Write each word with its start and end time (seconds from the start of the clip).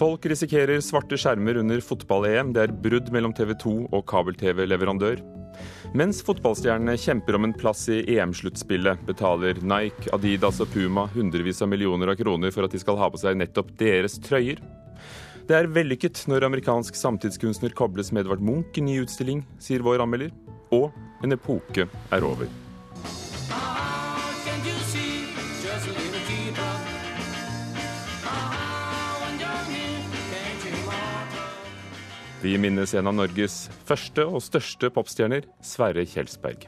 Folk 0.00 0.24
risikerer 0.24 0.80
svarte 0.80 1.16
skjermer 1.20 1.58
under 1.60 1.82
fotball-EM. 1.84 2.54
Det 2.56 2.62
er 2.62 2.72
brudd 2.72 3.10
mellom 3.12 3.34
TV 3.36 3.50
2 3.60 3.72
og 3.92 4.06
kabel-TV-leverandør. 4.08 5.20
Mens 5.92 6.22
fotballstjernene 6.24 6.94
kjemper 6.96 7.36
om 7.36 7.44
en 7.44 7.52
plass 7.52 7.82
i 7.92 7.98
EM-sluttspillet, 8.14 9.02
betaler 9.04 9.60
Nike, 9.60 10.08
Adidas 10.16 10.62
og 10.64 10.70
Puma 10.72 11.04
hundrevis 11.12 11.60
av 11.60 11.68
millioner 11.68 12.14
av 12.14 12.16
kroner 12.16 12.54
for 12.54 12.64
at 12.64 12.72
de 12.72 12.80
skal 12.80 12.96
ha 12.96 13.10
på 13.12 13.20
seg 13.20 13.36
nettopp 13.42 13.74
deres 13.82 14.16
trøyer. 14.24 14.62
Det 15.44 15.58
er 15.58 15.68
vellykket 15.68 16.24
når 16.32 16.48
amerikansk 16.48 16.96
samtidskunstner 16.96 17.76
kobles 17.76 18.08
med 18.14 18.24
Edvard 18.24 18.40
Munch 18.40 18.80
i 18.80 18.86
ny 18.86 19.02
utstilling, 19.04 19.44
sier 19.60 19.84
vår 19.84 20.00
anmelder. 20.06 20.32
Og 20.72 20.88
en 21.20 21.36
epoke 21.36 21.90
er 21.90 22.24
over. 22.24 22.48
Vi 32.40 32.54
minnes 32.56 32.94
en 32.96 33.04
av 33.04 33.12
Norges 33.12 33.66
første 33.84 34.24
og 34.24 34.40
største 34.40 34.88
popstjerner, 34.94 35.44
Sverre 35.60 36.06
Kjelsberg. 36.08 36.62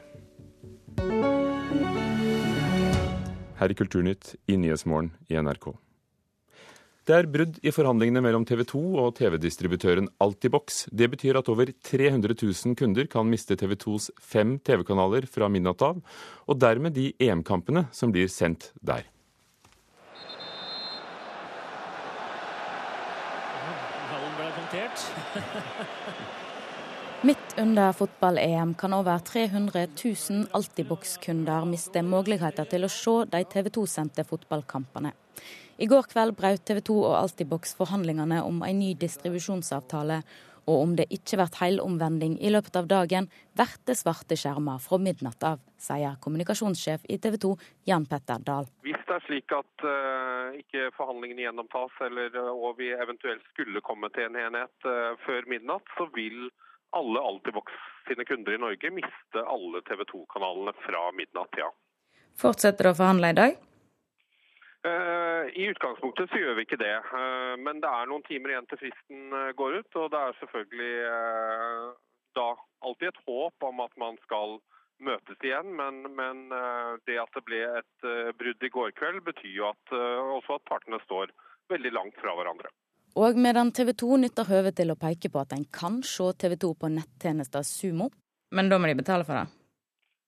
Her 3.57 3.73
i 3.73 3.77
Kulturnytt 3.79 4.35
i 4.45 4.57
Nyhetsmorgen 4.61 5.09
i 5.33 5.39
NRK. 5.41 5.71
Det 7.09 7.15
er 7.17 7.29
brudd 7.33 7.57
i 7.65 7.73
forhandlingene 7.73 8.21
mellom 8.21 8.45
TV 8.45 8.61
2 8.69 8.83
og 9.01 9.15
TV-distributøren 9.17 10.11
Altibox. 10.21 10.83
Det 10.93 11.09
betyr 11.15 11.41
at 11.41 11.49
over 11.49 11.73
300 11.89 12.37
000 12.37 12.77
kunder 12.77 13.09
kan 13.09 13.25
miste 13.33 13.57
TV 13.57 13.73
2s 13.73 14.11
fem 14.21 14.59
TV-kanaler 14.61 15.25
fra 15.25 15.49
midnatt 15.49 15.81
av, 15.89 16.05
og 16.45 16.61
dermed 16.61 16.93
de 16.93 17.09
EM-kampene 17.17 17.87
som 17.89 18.13
blir 18.13 18.29
sendt 18.29 18.69
der. 18.77 19.09
Midt 27.27 27.55
under 27.57 27.93
fotball-EM 27.95 28.73
kan 28.75 28.93
over 28.93 29.19
300 29.19 29.87
000 30.03 30.47
Altibox-kunder 30.51 31.65
miste 31.65 32.03
muligheter 32.03 32.67
til 32.69 32.83
å 32.83 32.91
se 32.91 33.13
de 33.31 33.43
TV 33.47 33.69
2-sendte 33.77 34.25
fotballkampene. 34.27 35.13
I 35.79 35.87
går 35.89 36.09
kveld 36.11 36.35
brøt 36.37 36.65
TV 36.67 36.81
2 36.85 36.97
og 36.99 37.15
Altibox 37.17 37.73
forhandlingene 37.79 38.43
om 38.45 38.61
en 38.67 38.79
ny 38.79 38.91
distribusjonsavtale, 38.99 40.21
og 40.67 40.81
om 40.81 40.95
det 40.97 41.09
ikke 41.13 41.39
blir 41.39 41.57
helomvending 41.59 42.37
i 42.41 42.51
løpet 42.53 42.77
av 42.79 42.87
dagen, 42.91 43.29
blir 43.57 43.75
det 43.87 43.97
svarte 43.99 44.37
skjermer 44.39 44.81
fra 44.83 44.99
midnatt 45.01 45.43
av, 45.47 45.61
sier 45.77 46.17
kommunikasjonssjef 46.23 47.05
i 47.11 47.19
TV 47.21 47.37
2 47.45 47.53
Jan 47.89 48.07
Petter 48.09 48.43
Dahl. 48.45 48.69
Hvis 48.85 49.01
det 49.07 49.17
er 49.17 49.25
slik 49.27 49.55
at 49.55 49.85
uh, 49.87 50.55
ikke 50.59 50.89
forhandlingene 50.97 51.47
gjennomtas, 51.47 51.95
eller, 52.07 52.31
uh, 52.37 52.51
og 52.53 52.79
vi 52.79 52.93
eventuelt 52.95 53.43
skulle 53.51 53.83
komme 53.85 54.09
til 54.15 54.29
en 54.29 54.39
enhet 54.45 54.87
uh, 54.87 55.13
før 55.25 55.49
midnatt, 55.51 55.85
så 55.97 56.07
vil 56.15 56.47
alle 56.93 57.21
Altibox 57.25 57.73
sine 58.07 58.25
kunder 58.29 58.55
i 58.55 58.61
Norge 58.61 58.91
miste 58.93 59.45
alle 59.49 59.81
TV 59.87 60.05
2-kanalene 60.11 60.75
fra 60.85 61.07
midnatt, 61.17 61.57
ja. 61.57 61.69
Fortsetter 62.39 62.87
det 62.87 62.95
å 62.95 62.97
forhandle 62.97 63.33
i 63.33 63.37
dag? 63.37 63.61
Eh, 64.83 65.45
I 65.61 65.67
utgangspunktet 65.71 66.29
så 66.29 66.39
gjør 66.41 66.57
vi 66.57 66.65
ikke 66.65 66.81
det, 66.81 66.95
eh, 67.15 67.53
men 67.63 67.79
det 67.79 67.87
er 67.87 68.09
noen 68.09 68.25
timer 68.27 68.51
igjen 68.51 68.65
til 68.67 68.81
fristen 68.81 69.31
eh, 69.31 69.53
går 69.55 69.79
ut. 69.79 69.99
Og 70.01 70.09
det 70.11 70.19
er 70.19 70.37
selvfølgelig 70.41 70.95
da 72.35 72.47
alltid 72.83 73.11
et 73.13 73.21
håp 73.27 73.67
om 73.69 73.79
at 73.85 73.95
man 74.01 74.19
skal 74.25 74.57
møtes 75.03 75.39
igjen, 75.45 75.71
men, 75.77 76.03
men 76.17 76.45
det 77.05 77.17
at 77.19 77.35
det 77.35 77.43
ble 77.45 77.59
et 77.79 78.05
brudd 78.39 78.63
i 78.63 78.71
går 78.71 78.93
kveld, 78.97 79.19
betyr 79.25 79.51
jo 79.51 79.67
at, 79.67 79.93
også 79.93 80.57
at 80.57 80.65
partene 80.69 80.99
står 81.03 81.33
veldig 81.69 81.91
langt 81.93 82.17
fra 82.21 82.33
hverandre. 82.37 82.71
Og 83.19 83.37
medan 83.37 83.73
TV 83.75 83.91
2 83.99 84.19
nytter 84.23 84.49
høvet 84.49 84.77
til 84.79 84.93
å 84.93 84.97
peke 84.97 85.29
på 85.33 85.43
at 85.43 85.53
en 85.53 85.67
kan 85.75 85.99
se 86.07 86.31
TV 86.39 86.55
2 86.63 86.71
på 86.79 86.93
nettjenester 86.95 87.67
Sumo, 87.67 88.09
men 88.55 88.71
da 88.71 88.79
må 88.79 88.89
de 88.89 88.97
betale 88.97 89.27
for 89.27 89.37
det? 89.37 89.62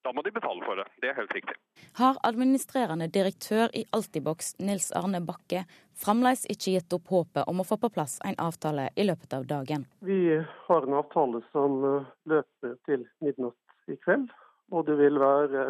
Da 0.05 0.11
må 0.13 0.21
de 0.21 0.29
betale 0.31 0.61
for 0.61 0.77
det. 0.77 0.85
Det 1.01 1.09
er 1.09 1.15
helt 1.17 1.31
riktig. 1.33 1.55
Har 1.97 2.17
administrerende 2.27 3.07
direktør 3.09 3.71
i 3.73 3.81
Altibox, 3.97 4.51
Nils 4.61 4.91
Arne 4.93 5.17
Bakke, 5.25 5.63
fremdeles 5.97 6.43
ikke 6.45 6.75
gitt 6.75 6.93
opp 6.93 7.09
håpet 7.09 7.49
om 7.49 7.63
å 7.63 7.65
få 7.65 7.79
på 7.81 7.89
plass 7.95 8.19
en 8.29 8.37
avtale 8.37 8.91
i 8.93 9.07
løpet 9.07 9.33
av 9.33 9.47
dagen? 9.49 9.87
Vi 10.05 10.19
har 10.67 10.85
en 10.85 10.99
avtale 10.99 11.41
som 11.49 11.79
eh, 11.89 12.13
løper 12.29 12.77
til 12.85 13.07
midnatt 13.25 13.89
i 13.89 13.97
kveld, 14.05 14.29
og 14.69 14.85
det 14.85 14.99
vil 15.01 15.17
være 15.25 15.65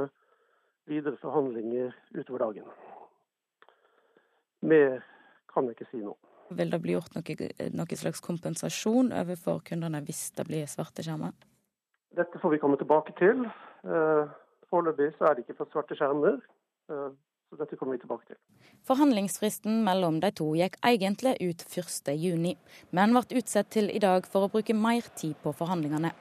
videre 0.92 1.16
forhandlinger 1.24 1.96
utover 2.20 2.44
dagen. 2.50 2.70
Mer 4.68 5.00
kan 5.54 5.72
jeg 5.72 5.80
ikke 5.80 5.92
si 5.94 6.04
nå. 6.04 6.12
Vil 6.60 6.76
det 6.76 6.84
bli 6.84 7.00
gjort 7.00 7.16
noe, 7.16 7.52
noe 7.72 8.04
slags 8.04 8.20
kompensasjon 8.26 9.16
overfor 9.16 9.64
kundene 9.72 10.04
hvis 10.04 10.28
det 10.36 10.50
blir 10.52 10.68
svarte 10.68 11.08
skjermer? 11.08 11.32
Dette 12.16 12.40
får 12.40 12.50
vi 12.50 12.60
komme 12.60 12.78
tilbake 12.80 13.14
til. 13.20 13.46
Eh, 13.84 14.34
foreløpig 14.72 15.12
så 15.18 15.30
er 15.30 15.36
det 15.36 15.46
ikke 15.46 15.58
for 15.60 15.72
svarte 15.72 15.98
skjermer. 15.98 16.38
Eh, 16.90 17.10
så 17.50 17.58
dette 17.60 17.78
kommer 17.78 17.96
vi 17.98 18.04
tilbake 18.04 18.30
til. 18.30 18.38
Forhandlingsfristen 18.88 19.84
mellom 19.86 20.22
de 20.24 20.32
to 20.40 20.48
gikk 20.58 20.78
egentlig 20.86 21.36
ut 21.44 21.66
1.6, 21.68 22.56
men 22.96 23.18
ble 23.18 23.42
utsatt 23.42 23.70
til 23.76 23.92
i 23.92 24.02
dag 24.02 24.28
for 24.32 24.48
å 24.48 24.52
bruke 24.54 24.74
mer 24.74 25.06
tid 25.20 25.36
på 25.44 25.54
forhandlingene. 25.60 26.14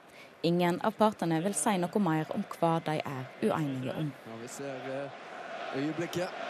Ingen 0.45 0.81
av 0.85 0.93
partene 0.99 1.39
vil 1.41 1.55
si 1.57 1.77
noe 1.81 2.03
mer 2.03 2.29
om 2.35 2.43
hva 2.59 2.75
de 2.85 2.99
er 2.99 3.23
uenige 3.41 3.95
om. 3.95 4.11
Ja, 4.27 4.39
vi 4.41 4.51
ser 4.59 4.89
eh, 4.99 5.19
øyeblikket. 5.79 6.45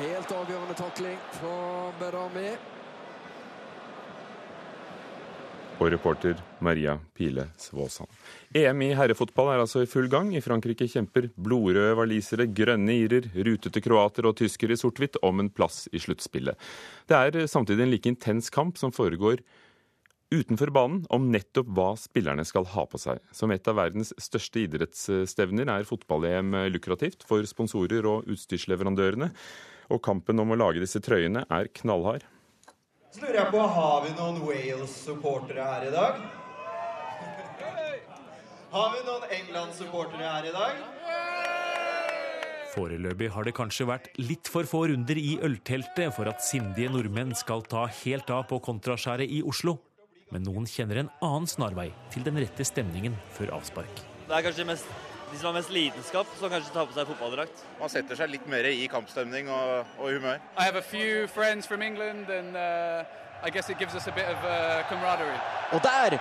Helt 0.00 0.32
avgjørende 0.34 0.74
takling 0.74 1.18
fra 1.36 1.56
Berami. 2.00 2.48
Og 5.78 5.88
reporter 5.92 6.38
Maria 6.62 6.98
Pile 7.16 7.48
Svåsand. 7.60 8.10
EM 8.54 8.84
i 8.84 8.92
herrefotball 8.98 9.52
er 9.54 9.62
altså 9.62 9.82
i 9.82 9.88
full 9.90 10.08
gang. 10.12 10.30
I 10.36 10.42
Frankrike 10.44 10.88
kjemper 10.90 11.30
blodrøde 11.36 11.96
walisere, 11.98 12.46
grønne 12.46 12.94
irer, 13.04 13.30
rutete 13.46 13.82
kroater 13.84 14.28
og 14.28 14.36
tyskere 14.40 14.76
i 14.76 14.80
sort-hvitt 14.80 15.18
om 15.26 15.42
en 15.42 15.50
plass 15.52 15.86
i 15.92 16.02
sluttspillet. 16.02 16.58
Det 17.08 17.18
er 17.18 17.50
samtidig 17.50 17.86
en 17.86 17.94
like 17.94 18.10
intens 18.12 18.52
kamp 18.52 18.80
som 18.80 18.94
foregår 18.94 19.42
utenfor 20.32 20.72
banen 20.72 21.02
om 21.12 21.28
nettopp 21.32 21.68
hva 21.76 21.90
spillerne 22.00 22.44
skal 22.48 22.66
ha 22.72 22.86
på 22.88 23.00
seg. 23.00 23.20
Som 23.36 23.52
et 23.52 23.68
av 23.68 23.76
verdens 23.76 24.14
største 24.20 24.64
idrettsstevner 24.64 25.68
er 25.74 25.88
fotball-EM 25.88 26.56
lukrativt 26.72 27.26
for 27.28 27.44
sponsorer 27.48 28.08
og 28.08 28.30
utstyrsleverandørene, 28.32 29.28
og 29.92 30.00
kampen 30.04 30.40
om 30.40 30.54
å 30.54 30.56
lage 30.56 30.80
disse 30.80 31.02
trøyene 31.04 31.44
er 31.52 31.68
knallhard. 31.76 32.24
Så 33.12 33.20
lurer 33.20 33.36
jeg 33.36 33.52
på, 33.52 33.60
Har 33.60 33.98
vi 34.06 34.10
noen 34.16 34.38
Wales-supportere 34.40 35.64
her 35.68 35.82
i 35.84 35.90
dag? 35.92 36.22
Har 38.72 38.94
vi 38.94 39.02
noen 39.04 39.26
England-supportere 39.36 40.30
her 40.30 40.48
i 40.48 40.54
dag? 40.54 40.78
Foreløpig 42.72 43.28
har 43.34 43.44
det 43.44 43.52
kanskje 43.58 43.84
vært 43.90 44.08
litt 44.16 44.48
for 44.48 44.64
få 44.64 44.86
runder 44.88 45.20
i 45.20 45.36
ølteltet 45.44 46.16
for 46.16 46.30
at 46.32 46.40
sindige 46.40 46.88
nordmenn 46.88 47.36
skal 47.36 47.60
ta 47.68 47.84
helt 48.00 48.32
av 48.32 48.46
på 48.48 48.62
kontraskjæret 48.64 49.28
i 49.28 49.42
Oslo. 49.44 49.76
Men 50.32 50.48
noen 50.48 50.64
kjenner 50.64 51.02
en 51.02 51.12
annen 51.20 51.52
snarvei 51.52 51.90
til 52.14 52.24
den 52.24 52.40
rette 52.40 52.64
stemningen 52.64 53.20
før 53.36 53.58
avspark. 53.58 54.06
Det 54.24 54.38
er 54.38 54.48
kanskje 54.48 54.70
mest 54.72 55.11
de 55.32 55.38
som 55.38 55.48
har 55.48 55.56
mest 55.56 55.72
lidenskap, 55.72 56.28
som 56.36 56.50
kanskje 56.52 56.74
tar 56.74 56.86
på 56.88 56.94
seg 56.96 57.08
fotballdrakt. 57.08 57.64
Man 57.80 57.90
setter 57.92 58.18
seg 58.18 58.30
litt 58.34 58.44
mer 58.50 58.68
i 58.68 58.84
kampstemning 58.92 59.48
og, 59.48 59.88
og 59.98 60.12
humør. 60.12 60.40
I 60.60 60.66
have 60.66 60.76
a 60.76 60.84
few 60.84 61.26
friends 61.32 61.66
from 61.66 61.82
England 61.82 62.28
and 62.30 62.56
uh, 62.56 63.02
I 63.42 63.50
guess 63.50 63.70
it 63.70 63.78
gives 63.80 63.94
us 63.94 64.06
a 64.06 64.12
bit 64.12 64.28
of 64.28 64.38
uh, 64.44 64.84
camaraderie. 64.90 65.40
Og 65.72 65.80
der 65.84 66.18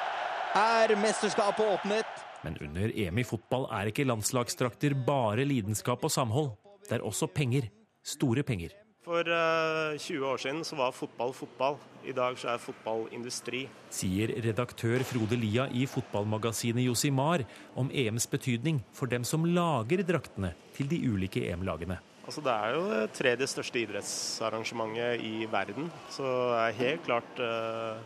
er 0.55 0.95
mesterskapet 0.95 1.65
åpnet. 1.65 2.23
Men 2.43 2.57
under 2.61 2.89
EM 2.95 3.19
i 3.21 3.27
fotball 3.27 3.67
er 3.71 3.91
ikke 3.91 4.07
landslagsdrakter 4.07 4.95
bare 5.07 5.45
lidenskap 5.45 6.03
og 6.03 6.11
samhold. 6.11 6.55
Det 6.87 6.97
er 6.97 7.05
også 7.05 7.27
penger. 7.27 7.67
Store 8.03 8.43
penger. 8.43 8.73
For 9.01 9.25
uh, 9.25 9.97
20 9.97 10.25
år 10.29 10.37
siden 10.37 10.59
så 10.61 10.77
var 10.77 10.91
fotball 10.93 11.31
fotball. 11.33 11.79
I 12.05 12.13
dag 12.13 12.35
så 12.37 12.51
er 12.51 12.59
fotball 12.61 13.07
industri. 13.15 13.63
Sier 13.89 14.29
redaktør 14.45 15.01
Frode 15.09 15.39
Lia 15.41 15.65
i 15.73 15.87
fotballmagasinet 15.89 16.85
Josimar 16.85 17.41
om 17.73 17.89
EMs 17.89 18.29
betydning 18.29 18.83
for 18.93 19.09
dem 19.09 19.25
som 19.25 19.47
lager 19.49 20.03
draktene 20.05 20.53
til 20.77 20.91
de 20.91 21.01
ulike 21.09 21.41
EM-lagene. 21.49 21.97
Altså 22.21 22.45
Det 22.45 22.53
er 22.53 22.75
jo 22.75 22.83
det 22.91 23.01
tredje 23.17 23.49
største 23.49 23.81
idrettsarrangementet 23.81 25.25
i 25.25 25.49
verden, 25.49 25.89
så 26.13 26.21
det 26.53 26.61
er 26.61 26.79
helt 26.83 27.05
klart 27.09 27.41
uh, 27.41 27.97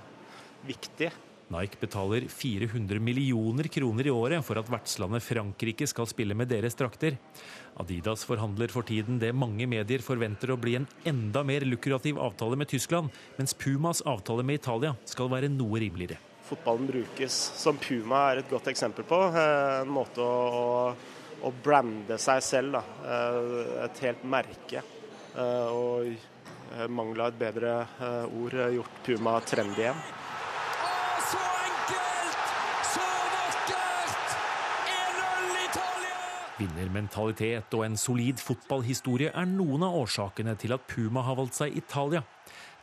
viktig. 0.63 1.11
Nike 1.53 1.77
betaler 1.79 2.25
400 2.31 2.99
millioner 2.99 3.67
kroner 3.69 4.07
i 4.07 4.13
året 4.13 4.45
for 4.45 4.57
at 4.57 4.69
vertslandet 4.71 5.21
Frankrike 5.23 5.85
skal 5.87 6.07
spille 6.09 6.33
med 6.37 6.49
deres 6.49 6.77
drakter. 6.77 7.19
Adidas 7.77 8.25
forhandler 8.25 8.71
for 8.73 8.87
tiden 8.87 9.19
det 9.21 9.29
mange 9.35 9.67
medier 9.69 10.01
forventer 10.01 10.53
å 10.53 10.57
bli 10.57 10.77
en 10.79 10.87
enda 11.05 11.43
mer 11.45 11.65
lukrativ 11.67 12.17
avtale 12.17 12.57
med 12.57 12.71
Tyskland, 12.71 13.13
mens 13.37 13.53
Pumas 13.53 14.01
avtale 14.09 14.45
med 14.47 14.61
Italia 14.63 14.95
skal 15.05 15.29
være 15.29 15.51
noe 15.53 15.83
rimeligere. 15.83 16.17
Fotballen 16.45 16.89
brukes 16.89 17.35
som 17.57 17.77
Puma 17.81 18.27
er 18.31 18.41
et 18.41 18.49
godt 18.49 18.69
eksempel 18.69 19.05
på. 19.05 19.21
Eh, 19.29 19.81
en 19.81 19.93
måte 19.93 20.21
å, 20.21 20.91
å 21.41 21.53
brande 21.65 22.19
seg 22.21 22.41
selv. 22.45 22.77
Da. 22.77 22.83
Eh, 23.05 23.73
et 23.85 24.05
helt 24.05 24.25
merke. 24.29 24.83
Eh, 25.35 25.69
og 25.69 26.89
mangla 26.89 27.29
et 27.29 27.37
bedre 27.39 27.73
ord, 28.25 28.55
gjort 28.73 29.01
Puma 29.05 29.35
trendy 29.45 29.83
igjen. 29.85 29.99
Vinnermentalitet 36.55 37.73
og 37.75 37.83
en 37.83 37.97
solid 37.99 38.39
fotballhistorie 38.39 39.31
er 39.35 39.47
noen 39.49 39.83
av 39.83 39.97
årsakene 39.99 40.53
til 40.59 40.71
at 40.75 40.85
Puma 40.87 41.25
har 41.27 41.35
valgt 41.35 41.57
seg 41.57 41.75
Italia. 41.75 42.21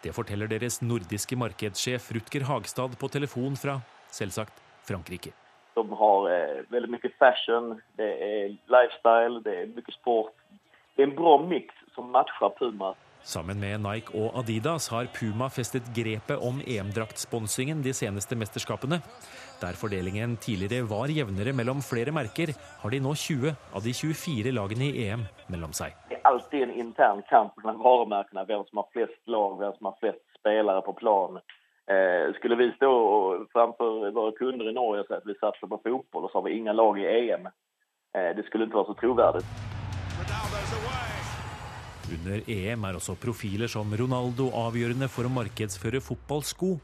Det 0.04 0.12
forteller 0.12 0.50
deres 0.50 0.80
nordiske 0.82 1.38
markedssjef 1.40 2.10
Rutger 2.12 2.44
Hagstad 2.48 2.98
på 3.00 3.08
telefon 3.08 3.56
fra, 3.56 3.78
selvsagt, 4.12 4.58
Frankrike. 4.84 5.32
De 5.72 5.84
har 6.02 6.28
eh, 6.28 6.58
veldig 6.68 6.90
mye 6.92 7.12
fashion, 7.16 7.78
det 7.96 8.10
er 8.26 8.52
lifestyle, 8.74 9.40
det 9.46 9.54
er 9.62 9.70
mye 9.72 9.94
sport. 9.94 10.34
Det 10.92 11.06
er 11.06 11.08
en 11.08 11.16
bra 11.16 11.38
miks 11.40 11.86
som 11.94 12.12
matcher 12.12 12.52
Puma. 12.58 12.92
Sammen 13.24 13.60
med 13.62 13.78
Nike 13.80 14.12
og 14.18 14.34
Adidas 14.40 14.88
har 14.90 15.06
Puma 15.14 15.46
festet 15.48 15.86
grepet 15.94 16.42
om 16.42 16.58
EM-draktsponsingen 16.66 17.80
de 17.84 17.94
seneste 17.94 18.36
mesterskapene. 18.36 18.98
Der 19.62 19.76
fordelingen 19.78 20.36
tidligere 20.42 20.88
var 20.90 21.10
jevnere 21.14 21.52
mellom 21.54 21.82
flere 21.86 22.10
merker, 22.10 22.50
har 22.82 22.90
de 22.90 22.98
nå 22.98 23.14
20 23.14 23.52
av 23.76 23.84
de 23.84 23.92
24 23.94 24.50
lagene 24.56 24.88
i 24.88 25.04
EM 25.06 25.22
mellom 25.54 25.74
seg. 25.76 25.94
Det 26.10 26.18
er 26.18 26.26
alltid 26.26 26.64
en 26.66 26.74
intern 26.82 27.22
kamp 27.30 27.54
mellom 27.62 27.78
varemerkene, 27.84 28.42
hvem 28.48 28.64
som 28.66 28.82
har 28.82 28.88
flest 28.96 29.20
lag, 29.30 29.54
hvem 29.60 29.76
som 29.78 29.90
har 29.92 29.98
flest 30.02 30.24
spillere 30.40 30.82
på 30.82 30.96
planen. 30.98 31.38
Eh, 31.92 32.34
skulle 32.38 32.58
vi 32.58 32.72
stå 32.74 32.90
framfor 33.54 34.10
våre 34.10 34.34
kunder 34.38 34.70
i 34.70 34.74
Norge 34.74 35.02
og 35.04 35.08
si 35.08 35.18
at 35.18 35.30
vi 35.30 35.38
satser 35.38 35.70
på 35.70 35.78
fotball, 35.86 36.26
og 36.26 36.30
så 36.30 36.40
har 36.40 36.48
vi 36.48 36.58
ingen 36.58 36.78
lag 36.78 36.98
i 36.98 37.06
EM, 37.10 37.46
eh, 37.46 38.30
det 38.34 38.46
skulle 38.46 38.66
ikke 38.66 38.82
være 38.82 38.90
så 38.90 38.98
troverdig. 38.98 39.46
Under 42.12 42.50
EM 42.50 42.84
er 42.84 42.98
også 42.98 43.14
profiler 43.14 43.70
som 43.70 43.94
Ronaldo 43.98 44.50
avgjørende 44.58 45.08
for 45.10 45.26
å 45.26 45.36
markedsføre 45.38 46.02
fotballsko. 46.02 46.76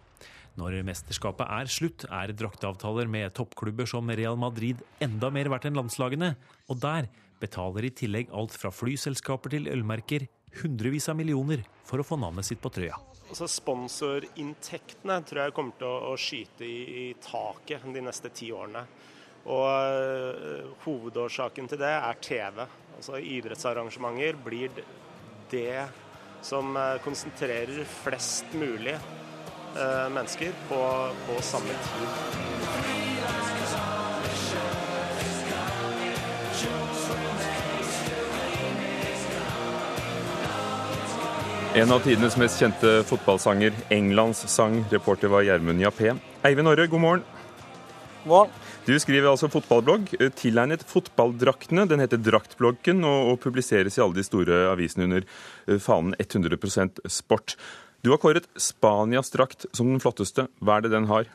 Når 0.58 0.80
mesterskapet 0.82 1.46
er 1.54 1.68
slutt, 1.70 2.04
er 2.10 2.32
drakteavtaler 2.34 3.06
med 3.10 3.30
toppklubber 3.36 3.86
som 3.86 4.08
Real 4.10 4.38
Madrid 4.40 4.80
enda 5.04 5.30
mer 5.30 5.50
verdt 5.52 5.68
enn 5.68 5.78
landslagene, 5.78 6.32
og 6.66 6.80
der 6.82 7.06
betaler 7.38 7.86
i 7.86 7.92
tillegg 7.94 8.32
alt 8.34 8.56
fra 8.58 8.72
flyselskaper 8.74 9.54
til 9.54 9.70
ølmerker 9.70 10.26
hundrevis 10.58 11.06
av 11.12 11.18
millioner 11.20 11.62
for 11.86 12.02
å 12.02 12.06
få 12.06 12.18
navnet 12.18 12.48
sitt 12.48 12.62
på 12.62 12.72
trøya. 12.74 12.98
Altså 13.28 13.46
Sponsorinntektene 13.52 15.20
tror 15.28 15.44
jeg 15.44 15.54
kommer 15.54 15.78
til 15.78 16.10
å, 16.10 16.16
skyte 16.18 16.66
i, 16.66 16.78
i, 17.04 17.06
taket 17.22 17.86
de 17.94 18.02
neste 18.02 18.32
ti 18.34 18.50
årene. 18.50 18.82
Og 19.48 19.68
uh, 19.68 20.74
Hovedårsaken 20.82 21.70
til 21.70 21.80
det 21.84 21.92
er 21.92 22.18
TV. 22.24 22.64
Altså 22.96 23.20
Idrettsarrangementer 23.22 24.42
blir 24.42 24.82
det 25.52 25.86
som 26.42 26.74
uh, 26.74 26.98
konsentrerer 27.04 27.84
flest 28.00 28.50
mulig 28.58 28.96
mennesker 30.14 30.52
på, 30.68 30.80
på 31.26 31.42
samme 31.42 31.74
tid. 31.88 32.38
En 41.78 41.92
av 41.92 42.00
tidenes 42.02 42.34
mest 42.40 42.58
kjente 42.58 42.90
fotballsanger, 43.06 43.74
Englands 43.94 44.40
sang. 44.50 44.80
Reporter 44.90 45.30
var 45.30 45.44
Gjermund 45.46 45.82
Jappé. 45.84 46.14
Eivind 46.42 46.70
Orre, 46.70 46.86
god 46.90 47.00
morgen. 47.00 47.22
God 48.24 48.32
morgen. 48.32 48.56
Du 48.88 48.94
skriver 48.96 49.28
altså 49.28 49.50
fotballblogg 49.52 50.14
eh, 50.16 50.30
tilegnet 50.32 50.82
fotballdraktene. 50.88 51.84
Den 51.90 52.00
heter 52.00 52.18
Draktbloggen 52.24 53.04
og, 53.04 53.34
og 53.34 53.38
publiseres 53.42 53.98
i 53.98 54.02
alle 54.02 54.16
de 54.16 54.24
store 54.24 54.62
avisene 54.72 55.04
under 55.06 55.26
eh, 55.68 55.76
fanen 55.76 56.16
100% 56.16 57.02
sport. 57.12 57.58
Du 58.00 58.10
har 58.10 58.18
kåret 58.22 58.46
Spanias 58.54 59.30
drakt 59.34 59.66
som 59.74 59.88
den 59.90 59.98
flotteste. 59.98 60.44
Hva 60.62 60.76
er 60.78 60.84
det 60.86 60.92
den 60.92 61.08
har? 61.10 61.26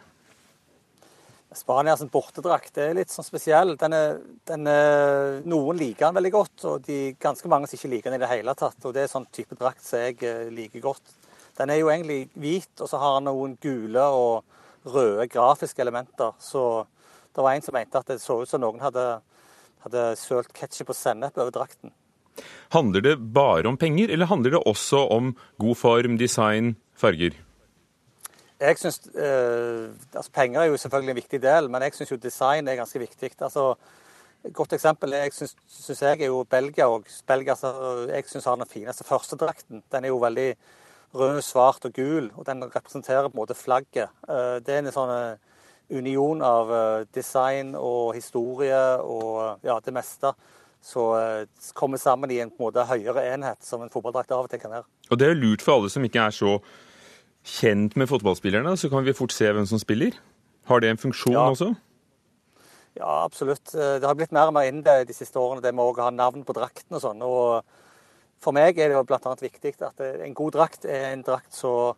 Spanias 1.54 2.02
bortedrakt 2.10 2.78
er 2.80 2.94
litt 2.96 3.12
sånn 3.12 3.28
spesiell. 3.28 3.76
Den 3.78 3.94
er, 3.94 4.22
den 4.48 4.70
er, 4.72 5.42
noen 5.44 5.78
liker 5.78 6.08
den 6.08 6.18
veldig 6.22 6.32
godt, 6.34 6.64
og 6.70 6.86
de, 6.88 7.00
ganske 7.20 7.52
mange 7.52 7.68
som 7.68 7.76
ikke 7.78 7.92
liker 7.92 8.10
den 8.10 8.22
i 8.22 8.24
det 8.24 8.32
hele 8.32 8.56
tatt. 8.56 8.80
Og 8.88 8.96
Det 8.96 9.04
er 9.04 9.12
sånn 9.12 9.28
type 9.36 9.58
drakt 9.60 9.84
som 9.84 10.06
jeg 10.06 10.22
eh, 10.24 10.48
liker 10.56 10.86
godt. 10.86 11.14
Den 11.60 11.74
er 11.74 11.82
jo 11.82 11.92
egentlig 11.92 12.30
hvit, 12.32 12.72
og 12.80 12.90
så 12.90 13.02
har 13.02 13.20
den 13.20 13.28
noen 13.28 13.58
gule 13.62 14.06
og 14.16 14.88
røde 14.96 15.28
grafiske 15.36 15.84
elementer. 15.84 16.32
Så 16.40 16.86
det 17.36 17.44
var 17.44 17.58
en 17.58 17.68
som 17.68 17.76
mente 17.76 18.00
at 18.00 18.08
det 18.08 18.22
så 18.24 18.40
ut 18.40 18.50
som 18.50 18.64
noen 18.64 18.80
hadde, 18.82 19.06
hadde 19.84 20.08
sølt 20.22 20.56
ketsjup 20.56 20.96
og 20.96 20.98
sennep 20.98 21.38
over 21.44 21.52
drakten. 21.60 21.92
Handler 22.74 23.02
det 23.06 23.18
bare 23.34 23.68
om 23.70 23.78
penger, 23.78 24.12
eller 24.14 24.30
handler 24.30 24.56
det 24.56 24.64
også 24.66 25.08
om 25.14 25.34
god 25.60 25.76
form, 25.76 26.18
design, 26.18 26.76
farger? 26.96 27.36
Jeg 28.64 28.78
synes, 28.80 29.00
eh, 29.16 29.90
altså 30.16 30.32
Penger 30.32 30.62
er 30.62 30.66
jo 30.66 30.78
selvfølgelig 30.78 31.12
en 31.12 31.16
viktig 31.16 31.42
del, 31.42 31.70
men 31.70 31.84
jeg 31.84 31.94
syns 31.98 32.14
design 32.22 32.68
er 32.68 32.80
ganske 32.80 33.00
viktig. 33.00 33.32
Altså, 33.42 33.74
et 34.44 34.54
godt 34.54 34.74
eksempel 34.74 35.12
jeg 35.12 35.34
synes, 35.34 35.56
synes 35.68 36.02
jeg 36.02 36.22
er 36.22 36.26
jo 36.26 36.44
Belgia. 36.44 36.88
og 36.88 37.06
Belgia 37.28 37.52
altså, 37.52 38.08
Jeg 38.10 38.24
syns 38.28 38.46
har 38.46 38.56
den 38.56 38.68
fineste 38.68 39.04
førstedrakten. 39.04 39.84
Den 39.92 40.04
er 40.04 40.08
jo 40.08 40.18
veldig 40.18 40.56
rød, 41.14 41.42
svart 41.42 41.86
og 41.86 41.94
gul, 41.94 42.32
og 42.36 42.46
den 42.46 42.64
representerer 42.64 43.28
på 43.28 43.34
en 43.34 43.42
måte 43.42 43.54
flagget. 43.56 44.10
Eh, 44.30 44.60
det 44.66 44.70
er 44.70 44.82
en 44.82 44.92
sånn 44.92 45.14
eh, 45.14 45.38
union 45.94 46.42
av 46.42 46.72
eh, 46.74 47.06
design 47.14 47.76
og 47.76 48.14
historie 48.16 48.82
og 49.02 49.64
ja, 49.64 49.80
det 49.86 49.94
meste. 49.94 50.34
Så 50.84 51.04
kommer 51.78 52.02
sammen 52.02 52.32
i 52.32 52.42
en 52.44 52.52
på 52.52 52.60
en 52.60 52.68
måte 52.68 52.84
høyere 52.90 53.24
enhet, 53.32 53.62
som 53.64 53.82
en 53.82 53.92
fotballdrakt 53.92 54.34
av 54.36 54.44
og 54.44 54.52
til 54.52 54.60
kan 54.60 54.74
være. 54.76 54.88
Og 55.12 55.20
det 55.20 55.30
er 55.30 55.40
lurt 55.40 55.64
for 55.64 55.78
alle 55.78 55.92
som 55.94 56.04
ikke 56.04 56.26
er 56.28 56.36
så 56.36 56.58
kjent 57.44 57.96
med 58.00 58.10
fotballspillerne, 58.12 58.76
så 58.80 58.90
kan 58.92 59.06
vi 59.06 59.16
fort 59.16 59.32
se 59.36 59.48
hvem 59.52 59.68
som 59.68 59.80
spiller. 59.80 60.16
Har 60.68 60.84
det 60.84 60.92
en 60.92 61.00
funksjon 61.00 61.36
ja. 61.36 61.48
også? 61.52 61.74
Ja, 63.00 63.24
absolutt. 63.24 63.74
Eh, 63.76 63.98
det 64.00 64.08
har 64.08 64.16
blitt 64.18 64.34
mer 64.36 64.52
og 64.52 64.58
mer 64.58 64.70
inn 64.70 64.84
det 64.86 65.10
de 65.10 65.16
siste 65.16 65.40
årene, 65.40 65.64
det 65.64 65.74
med 65.76 65.86
å 65.86 65.96
ha 66.04 66.12
navn 66.14 66.46
på 66.46 66.56
drakten 66.56 66.98
og 66.98 67.04
sånn. 67.04 67.24
Og 67.26 67.64
for 68.44 68.56
meg 68.56 68.78
er 68.78 68.92
det 68.92 68.98
jo 68.98 69.06
bl.a. 69.08 69.36
viktig 69.40 69.76
at 69.88 70.04
en 70.04 70.36
god 70.38 70.56
drakt 70.56 70.88
er 70.88 71.12
en 71.12 71.24
drakt 71.26 71.56
så 71.56 71.94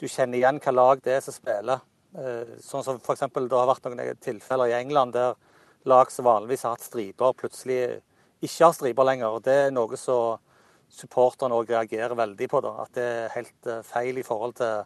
du 0.00 0.06
kjenner 0.08 0.38
igjen 0.38 0.60
hva 0.64 0.72
lag 0.72 1.02
det 1.04 1.18
er 1.18 1.24
som 1.24 1.36
spiller. 1.36 1.82
Eh, 2.16 2.56
sånn 2.64 2.84
som 2.86 3.00
f.eks. 3.00 3.26
det 3.26 3.56
har 3.58 3.68
vært 3.68 3.88
noen 3.88 4.22
tilfeller 4.22 4.70
i 4.70 4.78
England 4.78 5.16
der 5.16 5.36
lag 5.88 6.12
som 6.12 6.28
vanligvis 6.28 6.64
har 6.66 6.76
hatt 6.76 6.84
striper, 6.84 7.36
plutselig 7.36 8.00
ikke 8.40 8.64
har 8.64 8.76
striper 8.76 9.06
lenger. 9.06 9.36
Det 9.44 9.58
er 9.66 9.74
noe 9.74 9.98
som 10.00 10.40
supporterne 10.90 11.56
òg 11.56 11.70
reagerer 11.70 12.16
veldig 12.18 12.48
på. 12.50 12.62
Da, 12.64 12.72
at 12.84 12.96
det 12.96 13.06
er 13.06 13.36
helt 13.36 13.70
eh, 13.70 13.84
feil 13.86 14.18
i 14.20 14.26
forhold 14.26 14.56
til 14.60 14.82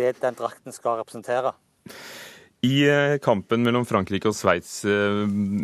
det 0.00 0.16
den 0.22 0.38
drakten 0.38 0.74
skal 0.74 1.00
representere. 1.00 1.54
I 2.66 2.74
eh, 2.90 3.16
kampen 3.24 3.62
mellom 3.64 3.86
Frankrike 3.88 4.28
og 4.28 4.36
Sveits 4.36 4.82
eh, 4.88 5.22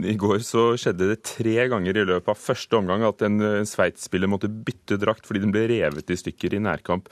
i 0.08 0.16
går 0.20 0.44
så 0.46 0.68
skjedde 0.80 1.10
det 1.12 1.18
tre 1.28 1.56
ganger 1.72 1.98
i 1.98 2.06
løpet 2.08 2.32
av 2.32 2.40
første 2.40 2.78
omgang 2.78 3.04
at 3.08 3.24
en 3.26 3.40
Sveits-spiller 3.68 4.30
måtte 4.30 4.50
bytte 4.50 5.00
drakt 5.02 5.28
fordi 5.28 5.44
den 5.44 5.54
ble 5.54 5.66
revet 5.72 6.12
i 6.12 6.20
stykker 6.20 6.56
i 6.56 6.62
nærkamp. 6.62 7.10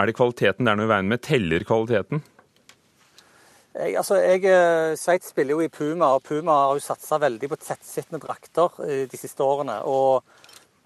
Er 0.00 0.08
det 0.08 0.16
kvaliteten 0.16 0.64
det 0.64 0.72
er 0.72 0.80
noe 0.80 0.88
i 0.88 0.94
veien 0.94 1.10
med? 1.10 1.20
Teller 1.22 1.66
kvaliteten? 1.68 2.24
Jeg, 3.72 3.96
altså, 3.96 4.18
jeg, 4.20 4.44
Sveits 5.00 5.30
spiller 5.32 5.56
jo 5.56 5.64
i 5.64 5.70
Puma, 5.72 6.10
og 6.16 6.24
Puma 6.26 6.58
har 6.66 6.76
jo 6.76 6.84
satsa 6.84 7.16
veldig 7.22 7.48
på 7.48 7.56
tettsittende 7.56 8.20
drakter 8.20 8.74
de 9.08 9.20
siste 9.20 9.44
årene. 9.44 9.80
og 9.88 10.22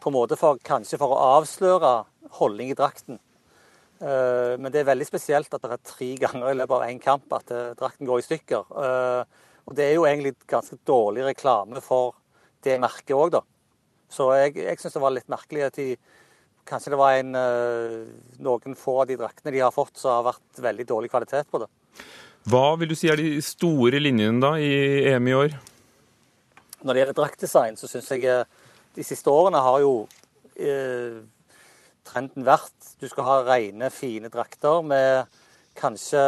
på 0.06 0.12
en 0.12 0.14
måte 0.14 0.36
for, 0.38 0.58
kanskje 0.62 1.00
for 1.00 1.10
å 1.10 1.22
avsløre 1.40 1.88
holdning 2.38 2.68
i 2.70 2.76
drakten. 2.78 3.18
Uh, 3.98 4.54
men 4.60 4.70
det 4.70 4.84
er 4.84 4.90
veldig 4.92 5.06
spesielt 5.08 5.50
at 5.50 5.64
det 5.64 5.72
er 5.72 5.88
tre 5.88 6.10
ganger 6.20 6.52
i 6.52 6.58
løpet 6.60 6.76
av 6.76 6.84
én 6.86 7.00
kamp 7.02 7.32
at 7.34 7.50
drakten 7.80 8.06
går 8.06 8.22
i 8.22 8.26
stykker. 8.28 8.70
Og 9.66 9.74
det 9.74 9.88
er 9.88 9.96
jo 9.96 10.04
egentlig 10.06 10.36
ganske 10.46 10.78
dårlig 10.86 11.24
reklame 11.26 11.82
for 11.82 12.14
det 12.62 12.76
merket 12.78 13.16
òg, 13.16 13.32
da. 13.34 13.42
Så 14.06 14.28
jeg, 14.38 14.54
jeg 14.62 14.78
syns 14.78 14.94
det 14.94 15.02
var 15.02 15.16
litt 15.16 15.32
merkelig 15.32 15.66
at 15.66 15.80
de 15.82 15.96
Kanskje 16.66 16.90
det 16.90 16.96
var 16.98 17.14
en, 17.14 17.36
noen 18.42 18.72
få 18.74 18.96
av 19.04 19.04
de 19.06 19.14
draktene 19.20 19.52
de 19.54 19.60
har 19.62 19.70
fått, 19.70 20.00
som 20.00 20.16
har 20.16 20.24
vært 20.32 20.58
veldig 20.64 20.86
dårlig 20.88 21.12
kvalitet 21.12 21.46
på 21.46 21.60
det. 21.62 21.68
Hva 22.46 22.76
vil 22.78 22.92
du 22.92 22.94
si 22.94 23.08
er 23.10 23.18
de 23.18 23.40
store 23.42 23.98
linjene 23.98 24.38
da 24.38 24.52
i 24.62 24.70
EM 25.10 25.26
i 25.26 25.32
år? 25.34 25.54
Når 26.86 26.94
det 26.94 27.00
gjelder 27.00 27.16
draktdesign, 27.18 27.78
så 27.80 27.88
syns 27.90 28.12
jeg 28.14 28.44
de 28.94 29.06
siste 29.06 29.32
årene 29.32 29.58
har 29.64 29.80
jo 29.82 29.94
eh, 30.54 31.24
trenden 32.06 32.46
vært 32.46 32.92
du 33.00 33.08
skal 33.10 33.26
ha 33.26 33.40
rene, 33.48 33.90
fine 33.90 34.30
drakter 34.30 34.86
med 34.86 35.40
kanskje 35.76 36.22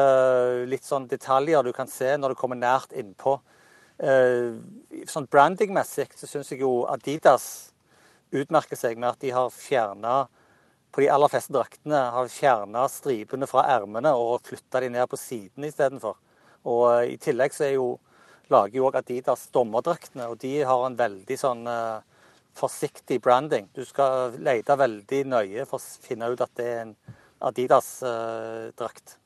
litt 0.69 0.85
sånn 0.85 1.07
detaljer 1.09 1.63
du 1.63 1.71
kan 1.77 1.87
se 1.89 2.11
når 2.19 2.35
du 2.35 2.41
kommer 2.41 2.59
nært 2.59 2.99
innpå. 2.99 3.39
Eh, 4.03 4.59
sånn 5.07 5.31
brandingmessig 5.31 6.11
så 6.19 6.27
syns 6.27 6.51
jeg 6.51 6.65
jo 6.65 6.83
Adidas 6.91 7.71
utmerker 8.35 8.79
seg 8.79 8.99
med 8.99 9.13
at 9.15 9.23
de 9.23 9.31
har 9.39 9.55
fjerna 9.55 10.25
på 10.92 11.02
de 11.04 11.11
aller 11.12 11.30
fleste 11.30 11.52
draktene 11.54 12.00
har 12.14 12.30
fjerna 12.33 12.87
stripene 12.90 13.49
fra 13.50 13.66
ermene 13.76 14.14
og 14.16 14.47
flytta 14.49 14.83
de 14.83 14.92
ned 14.95 15.09
på 15.11 15.21
sidene 15.21 15.71
istedenfor. 15.71 16.16
Og 16.68 16.85
eh, 16.92 17.14
i 17.14 17.18
tillegg 17.23 17.54
så 17.54 17.68
er 17.68 17.75
jo, 17.76 17.90
lager 18.52 18.80
jo 18.80 18.90
Adidas 18.92 19.47
dommerdraktene, 19.54 20.30
og 20.33 20.40
de 20.42 20.59
har 20.66 20.87
en 20.87 20.99
veldig 20.99 21.38
sånn 21.38 21.64
eh, 21.71 22.00
forsiktig 22.59 23.21
branding. 23.23 23.68
Du 23.76 23.85
skal 23.87 24.37
lete 24.42 24.76
veldig 24.78 25.23
nøye 25.30 25.68
for 25.68 25.78
å 25.78 26.07
finne 26.09 26.33
ut 26.33 26.42
at 26.45 26.54
det 26.59 26.68
er 26.73 26.85
en 26.87 26.95
Adidas-drakt. 27.49 29.18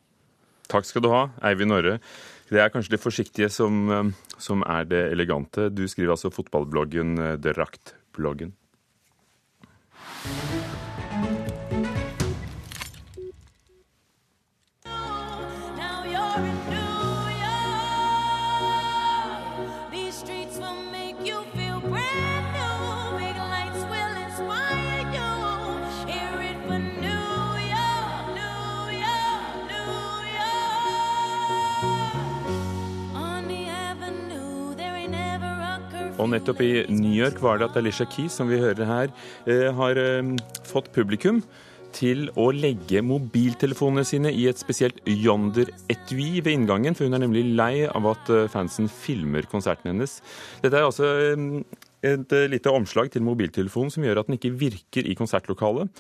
Takk 0.73 0.87
skal 0.89 1.05
du 1.05 1.11
ha, 1.13 1.27
Eivind 1.49 1.73
Norre. 1.73 1.99
Det 2.53 2.61
er 2.61 2.73
kanskje 2.73 2.97
det 2.97 3.01
forsiktige 3.01 3.49
som, 3.53 3.87
eh, 3.91 4.11
som 4.39 4.65
er 4.67 4.85
det 4.85 5.05
elegante. 5.13 5.71
Du 5.71 5.87
skriver 5.89 6.17
altså 6.17 6.33
fotballbloggen 6.33 7.19
eh, 7.19 7.37
Draktbloggen. 7.41 8.53
Og 36.23 36.31
nettopp 36.31 36.61
i 36.63 36.71
New 36.93 37.17
York 37.17 37.41
var 37.43 37.59
det 37.59 37.67
at 37.71 37.77
Alicia 37.81 38.07
Keys, 38.07 38.37
som 38.39 38.47
vi 38.51 38.61
hører 38.63 38.87
her, 38.87 39.13
eh, 39.51 39.69
har 39.75 39.99
eh, 39.99 40.33
fått 40.69 40.93
publikum 40.95 41.41
til 41.93 42.29
å 42.39 42.47
legge 42.55 43.03
mobiltelefonene 43.05 44.05
sine 44.07 44.31
i 44.33 44.47
et 44.49 44.61
spesielt 44.61 45.01
Yonder-etui 45.05 46.41
ved 46.41 46.53
inngangen, 46.55 46.95
for 46.95 47.09
hun 47.09 47.19
er 47.19 47.25
nemlig 47.25 47.43
lei 47.59 47.89
av 47.89 48.07
at 48.15 48.31
eh, 48.31 48.47
fansen 48.53 48.87
filmer 48.87 49.49
konserten 49.51 49.91
hennes. 49.91 50.21
Dette 50.63 50.79
er 50.79 50.87
altså 50.87 51.11
et 52.03 52.35
lite 52.51 52.71
omslag 52.71 53.11
til 53.13 53.27
mobiltelefonen 53.27 53.91
som 53.91 54.07
gjør 54.07 54.23
at 54.23 54.31
den 54.31 54.39
ikke 54.39 54.55
virker 54.63 55.07
i 55.07 55.19
konsertlokalet. 55.19 55.91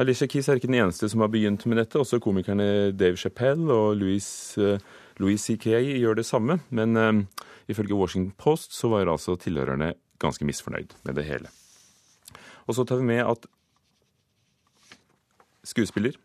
Alicia 0.00 0.28
Keys 0.28 0.48
er 0.48 0.58
ikke 0.58 0.68
den 0.68 0.80
eneste 0.80 1.08
som 1.08 1.22
har 1.24 1.30
begynt 1.32 1.64
med 1.68 1.80
dette. 1.80 2.00
Også 2.00 2.20
komikerne 2.20 2.92
Dave 2.96 3.16
Chappelle 3.16 3.72
og 3.72 3.96
Louis, 3.96 4.26
Louis 5.16 5.40
C.K. 5.40 5.70
gjør 5.96 6.18
det 6.18 6.26
samme. 6.28 6.58
Men 6.68 7.24
ifølge 7.68 7.98
Washington 7.98 8.34
Post 8.38 8.74
så 8.76 8.90
var 8.92 9.10
altså 9.10 9.36
tilhørerne 9.40 9.94
ganske 10.22 10.44
misfornøyd 10.48 10.96
med 11.04 11.18
det 11.18 11.24
hele. 11.28 11.50
Og 12.66 12.74
så 12.74 12.84
tar 12.84 13.00
vi 13.00 13.08
med 13.10 13.22
at 13.24 13.46
skuespiller 15.66 16.16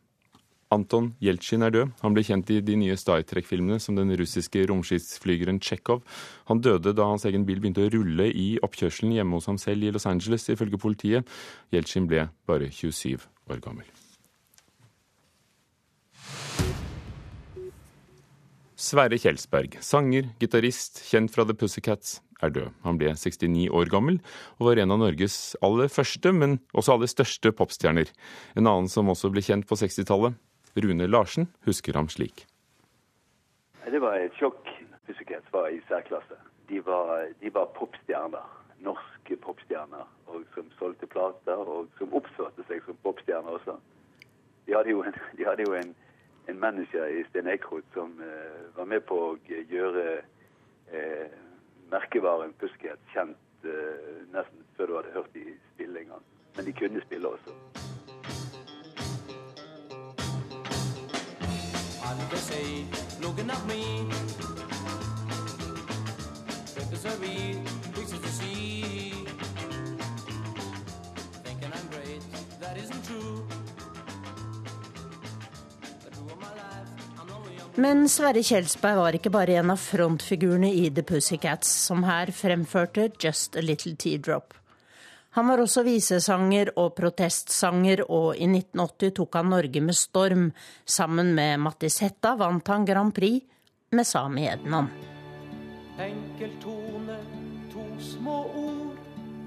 Anton 0.72 1.16
Jeltsin 1.20 1.66
er 1.66 1.74
død. 1.76 1.90
Han 2.02 2.16
ble 2.16 2.24
kjent 2.24 2.50
i 2.54 2.62
de 2.64 2.78
nye 2.80 2.96
Star 3.00 3.26
Trek-filmene 3.28 3.80
som 3.84 3.98
den 3.98 4.14
russiske 4.16 4.64
romskipsflygeren 4.72 5.60
Tsjekhov. 5.60 6.00
Han 6.48 6.64
døde 6.64 6.96
da 6.96 7.10
hans 7.10 7.28
egen 7.28 7.44
bil 7.48 7.60
begynte 7.60 7.84
å 7.84 7.92
rulle 7.92 8.30
i 8.32 8.54
oppkjørselen 8.64 9.18
hjemme 9.18 9.36
hos 9.36 9.50
ham 9.52 9.60
selv 9.60 9.84
i 9.84 9.92
Los 9.92 10.08
Angeles, 10.08 10.48
ifølge 10.48 10.80
politiet. 10.80 11.28
Jeltsin 11.76 12.08
ble 12.08 12.30
bare 12.48 12.72
27 12.72 13.28
år 13.52 13.60
gammel. 13.60 14.01
Sverre 18.92 19.16
Kjelsberg, 19.16 19.78
sanger, 19.80 20.26
gitarist, 20.42 20.98
kjent 21.08 21.32
fra 21.32 21.46
The 21.48 21.54
Pussycats, 21.56 22.18
er 22.44 22.52
død. 22.52 22.74
Han 22.84 22.98
ble 23.00 23.14
69 23.16 23.70
år 23.72 23.88
gammel 23.94 24.18
og 24.58 24.66
var 24.68 24.82
en 24.82 24.92
av 24.92 25.00
Norges 25.00 25.36
aller 25.64 25.88
første, 25.88 26.34
men 26.36 26.58
også 26.76 26.98
aller 26.98 27.08
største 27.08 27.54
popstjerner. 27.56 28.12
En 28.60 28.68
annen 28.68 28.90
som 28.92 29.08
også 29.14 29.32
ble 29.32 29.46
kjent 29.48 29.70
på 29.70 29.78
60-tallet, 29.80 30.36
Rune 30.76 31.08
Larsen, 31.08 31.48
husker 31.70 31.96
ham 31.96 32.12
slik. 32.12 32.44
Det 33.86 34.04
var 34.04 34.20
et 34.20 34.36
sjokk. 34.42 34.68
Pussycats 35.08 35.48
var 35.56 35.72
i 35.72 35.80
særklasse. 35.88 36.36
De 36.68 36.84
var, 36.84 37.30
de 37.40 37.56
var 37.56 37.72
popstjerner. 37.80 38.44
Norske 38.84 39.40
popstjerner. 39.40 40.04
Og 40.28 40.44
som 40.52 40.68
solgte 40.82 41.08
plater, 41.08 41.64
og 41.64 41.88
som 41.96 42.12
oppførte 42.20 42.68
seg 42.68 42.84
som 42.84 43.00
popstjerner 43.08 43.56
også. 43.56 43.80
De 44.68 44.76
hadde 44.76 44.92
jo 44.92 45.06
en, 45.08 45.16
de 45.40 45.48
hadde 45.48 45.64
jo 45.64 45.80
en, 45.80 45.96
en 46.52 46.60
manager 46.60 47.06
i 47.06 47.24
Sten 47.30 47.48
Eikrot 47.48 47.84
som 47.94 48.22
eh, 48.22 48.78
var 48.78 48.86
med 48.86 49.06
på 49.08 49.18
å 49.28 49.30
gjøre 49.72 50.04
eh, 50.92 51.38
merkevaren 51.92 52.54
Pussycats 52.60 53.14
kjent 53.14 53.68
eh, 53.68 54.20
nesten 54.36 54.66
før 54.78 54.92
du 54.92 54.98
hadde 55.00 55.16
hørt 55.16 55.34
de 55.38 55.46
spille 55.74 56.04
en. 56.04 56.28
Men 56.58 56.68
de 56.68 56.76
kunne 56.76 57.04
spille 57.06 57.32
også. 57.32 57.56
Alle 62.12 62.44
say, 62.44 62.84
looking 63.24 63.52
at 63.52 63.64
me. 63.70 64.71
Men 77.76 78.10
Sverre 78.10 78.44
Kjelsberg 78.44 78.98
var 79.00 79.16
ikke 79.16 79.32
bare 79.32 79.56
en 79.62 79.72
av 79.72 79.80
frontfigurene 79.80 80.74
i 80.76 80.90
The 80.92 81.06
Pussycats, 81.08 81.70
som 81.86 82.04
her 82.04 82.34
fremførte 82.36 83.08
Just 83.20 83.56
a 83.56 83.62
Little 83.64 83.96
Teardrop. 83.96 84.54
Han 85.32 85.48
var 85.48 85.62
også 85.64 85.86
visesanger 85.88 86.74
og 86.76 86.98
protestsanger, 86.98 88.04
og 88.12 88.36
i 88.36 88.50
1980 88.50 89.14
tok 89.22 89.40
han 89.40 89.50
Norge 89.54 89.82
med 89.88 89.96
storm. 89.96 90.50
Sammen 90.84 91.32
med 91.38 91.62
Mattis 91.64 92.02
Hetta 92.04 92.36
vant 92.36 92.68
han 92.68 92.84
Grand 92.86 93.16
Prix 93.16 93.48
med 93.96 94.08
Sami 94.08 94.50
Ednan. 94.52 94.92
Enkel 95.96 96.52
tone, 96.60 97.22
to 97.72 97.88
små 98.04 98.44
ord. 98.52 99.00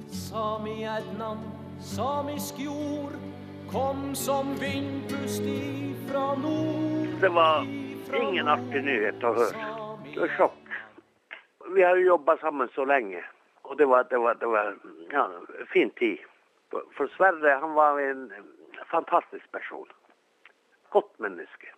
Sami 0.09 0.81
Ednan, 0.89 1.45
samisk 1.85 2.65
jord. 2.65 3.21
Kom 3.69 4.15
som 4.17 4.57
vindpust 4.57 5.45
ifra 5.45 6.31
nord. 6.41 7.21
Det 7.21 7.29
var 7.29 7.84
ingen 8.23 8.49
artig 8.49 8.83
nyhet 8.85 9.25
å 9.25 9.33
høre. 9.37 9.71
Det 10.13 10.21
var 10.21 10.33
sjokk. 10.39 10.61
Vi 11.75 11.83
har 11.83 11.97
jo 11.97 12.07
jobba 12.15 12.37
sammen 12.43 12.69
så 12.75 12.85
lenge, 12.85 13.23
og 13.65 13.79
det 13.79 13.87
var, 13.89 14.05
det 14.11 14.21
var, 14.21 14.35
det 14.41 14.47
var 14.53 14.75
ja, 15.13 15.25
fin 15.73 15.91
tid. 15.99 16.19
For- 16.71 17.11
Sverre 17.17 17.57
han 17.61 17.75
var 17.75 18.01
en 18.01 18.27
fantastisk 18.91 19.47
person. 19.53 19.89
Godt 20.93 21.15
menneske. 21.19 21.73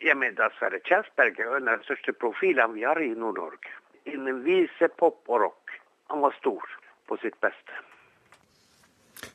Jeg 0.00 0.16
mener 0.18 0.52
Sverre 0.58 0.80
Kjelsberg 0.84 1.38
er 1.40 1.56
en 1.60 1.68
av 1.70 1.78
de 1.80 1.88
største 1.88 2.14
profilene 2.20 2.74
vi 2.74 2.84
har 2.84 3.00
i 3.02 3.12
Nord-Norge. 3.14 3.70
Innen 4.06 4.42
vise, 4.46 4.88
pop 4.98 5.22
og 5.28 5.40
rock. 5.44 5.76
Han 6.10 6.22
var 6.22 6.34
stor 6.38 6.62
på 7.06 7.18
sitt 7.22 7.38
beste. 7.42 7.82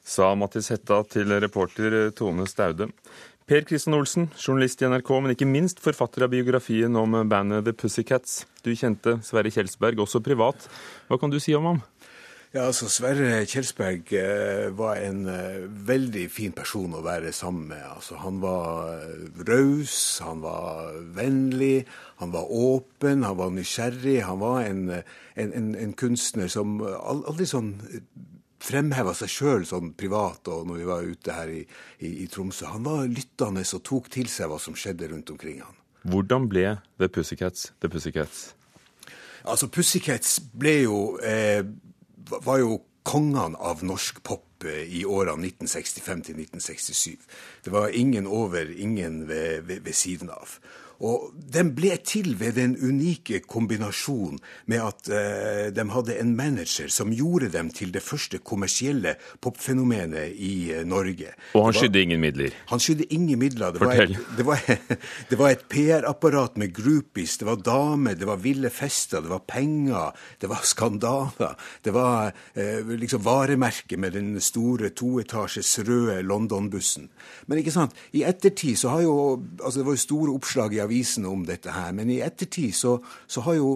Sa 0.03 0.34
Mattis 0.36 0.70
Hetta 0.72 1.01
til 1.10 1.31
reporter 1.41 2.12
Tone 2.15 2.46
Staude. 2.48 2.89
Per 3.50 3.65
Kristian 3.67 3.98
Olsen, 3.98 4.29
journalist 4.38 4.81
i 4.81 4.88
NRK, 4.88 5.10
men 5.24 5.33
ikke 5.33 5.50
minst 5.50 5.81
forfatter 5.83 6.27
av 6.27 6.31
biografien 6.31 6.95
om 6.95 7.17
bandet 7.29 7.65
The 7.65 7.74
Pussycats. 7.75 8.43
Du 8.63 8.71
kjente 8.77 9.17
Sverre 9.25 9.51
Kjelsberg 9.51 10.00
også 10.03 10.21
privat. 10.24 10.67
Hva 11.10 11.17
kan 11.19 11.33
du 11.33 11.39
si 11.41 11.55
om 11.57 11.67
ham? 11.67 11.81
Ja, 12.51 12.65
altså 12.67 12.89
Sverre 12.91 13.45
Kjelsberg 13.48 14.12
eh, 14.19 14.65
var 14.75 14.98
en 15.00 15.21
eh, 15.31 15.62
veldig 15.88 16.25
fin 16.27 16.51
person 16.51 16.98
å 16.98 17.03
være 17.05 17.31
sammen 17.31 17.69
med. 17.69 17.86
Altså, 17.93 18.17
han 18.19 18.41
var 18.43 18.91
eh, 18.91 19.29
raus, 19.48 19.95
han 20.19 20.43
var 20.43 20.91
vennlig, 21.15 21.86
han 22.19 22.33
var 22.33 22.51
åpen, 22.51 23.24
han 23.24 23.39
var 23.39 23.53
nysgjerrig. 23.55 24.17
Han 24.27 24.43
var 24.43 24.65
en, 24.67 24.83
en, 24.91 25.55
en, 25.62 25.71
en 25.79 25.95
kunstner 25.95 26.51
som 26.51 26.81
aldri 26.83 27.48
sånn 27.48 27.77
fremheva 28.62 29.13
seg 29.18 29.32
sjøl 29.34 29.68
sånn 29.68 29.94
privat 29.98 30.48
og 30.53 30.68
når 30.70 30.82
vi 30.82 30.88
var 30.89 31.08
ute 31.08 31.36
her 31.36 31.51
i, 31.51 31.62
i, 32.00 32.12
i 32.24 32.27
Tromsø. 32.32 32.70
Han 32.72 32.86
var 32.86 33.08
lyttende 33.10 33.65
og 33.65 33.84
tok 33.88 34.10
til 34.13 34.30
seg 34.32 34.51
hva 34.51 34.60
som 34.62 34.77
skjedde 34.77 35.10
rundt 35.12 35.34
omkring 35.34 35.62
han. 35.65 35.77
Hvordan 36.12 36.48
ble 36.50 36.77
The 37.01 37.10
Pussycats 37.13 37.72
The 37.82 37.89
Pussycats? 37.89 38.51
Altså, 39.41 39.70
Pussycats 39.74 40.38
ble 40.53 40.75
jo 40.84 40.98
eh, 41.25 41.65
var 42.46 42.62
jo 42.62 42.80
kongene 43.08 43.58
av 43.58 43.82
norsk 43.86 44.22
pop 44.25 44.65
eh, 44.65 44.86
i 44.86 45.03
årene 45.06 45.50
1965 45.50 46.24
til 46.30 46.41
1967. 46.44 47.18
Det 47.65 47.74
var 47.74 47.94
ingen 47.98 48.30
over, 48.30 48.70
ingen 48.70 49.25
ved, 49.30 49.65
ved, 49.70 49.82
ved 49.86 49.98
siden 49.98 50.30
av. 50.34 50.60
Og 51.01 51.31
den 51.53 51.72
ble 51.74 51.96
til 52.05 52.36
ved 52.38 52.53
den 52.60 52.75
unike 52.77 53.39
kombinasjonen 53.50 54.38
med 54.70 54.84
at 54.86 55.10
eh, 55.10 55.72
de 55.74 55.86
hadde 55.89 56.17
en 56.22 56.36
manager 56.38 56.91
som 56.93 57.10
gjorde 57.15 57.50
dem 57.55 57.72
til 57.74 57.89
det 57.96 58.03
første 58.05 58.38
kommersielle 58.46 59.15
popfenomenet 59.41 60.36
i 60.38 60.72
eh, 60.75 60.84
Norge. 60.86 61.34
Og 61.55 61.65
han 61.65 61.74
var- 61.74 61.79
skydde 61.79 62.01
ingen 62.05 62.22
midler. 62.22 62.51
han 62.70 62.79
skydde 62.79 63.08
ingen 63.13 63.39
midler. 63.39 63.72
Det 63.74 63.81
var 63.81 63.96
Fortell. 63.96 64.12
et, 64.12 64.38
det 64.38 64.46
var, 64.46 64.62
var 65.41 65.50
et 65.55 65.65
PR-apparat 65.74 66.58
med 66.62 66.74
groupies, 66.77 67.38
det 67.41 67.48
var 67.50 67.55
damer, 67.65 68.15
det 68.15 68.27
var 68.29 68.38
ville 68.38 68.70
fester, 68.70 69.22
det 69.22 69.29
var 69.34 69.41
penger, 69.48 70.12
det 70.41 70.50
var 70.50 70.62
skandaler. 70.63 71.55
Det 71.84 71.93
var 71.93 72.31
eh, 72.55 72.86
liksom 72.98 73.24
varemerket 73.25 74.00
med 74.00 74.13
den 74.13 74.36
store 74.41 74.89
toetasjes 74.93 75.79
røde 75.88 76.22
London-bussen. 76.22 77.10
Men 77.48 77.58
ikke 77.62 77.74
sant, 77.74 77.98
i 78.13 78.24
ettertid 78.27 78.77
så 78.77 78.89
har 78.96 79.01
jo 79.01 79.17
altså 79.63 79.79
Det 79.81 79.86
var 79.86 79.93
jo 79.96 80.01
store 80.01 80.34
oppslag 80.36 80.74
i 80.75 80.79
avisene 80.91 81.29
om 81.31 81.45
dette 81.48 81.71
her. 81.71 81.93
Men 81.95 82.12
i 82.12 82.19
ettertid 82.24 82.75
så, 82.75 82.98
så, 83.27 83.41
har, 83.45 83.57
jo, 83.60 83.71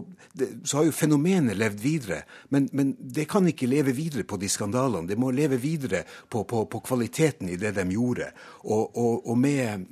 så 0.64 0.80
har 0.80 0.90
jo 0.90 0.96
fenomenet 0.96 1.58
levd 1.58 1.80
videre. 1.82 2.22
Men, 2.50 2.68
men, 2.74 2.94
det 3.00 3.28
kan 3.32 3.48
ikke 3.48 3.70
leve 3.70 3.96
videre 3.96 4.26
på 4.28 4.38
de 4.42 4.50
skandalene. 4.52 5.08
Det 5.08 5.18
må 5.20 5.32
leve 5.32 5.58
videre 5.62 6.04
på, 6.30 6.44
på, 6.44 6.66
på 6.68 6.82
kvaliteten 6.86 7.50
i 7.50 7.60
det 7.60 7.76
de 7.78 7.86
gjorde. 7.96 8.30
Og, 8.66 8.98
og, 8.98 9.30
og 9.30 9.38
med, 9.40 9.86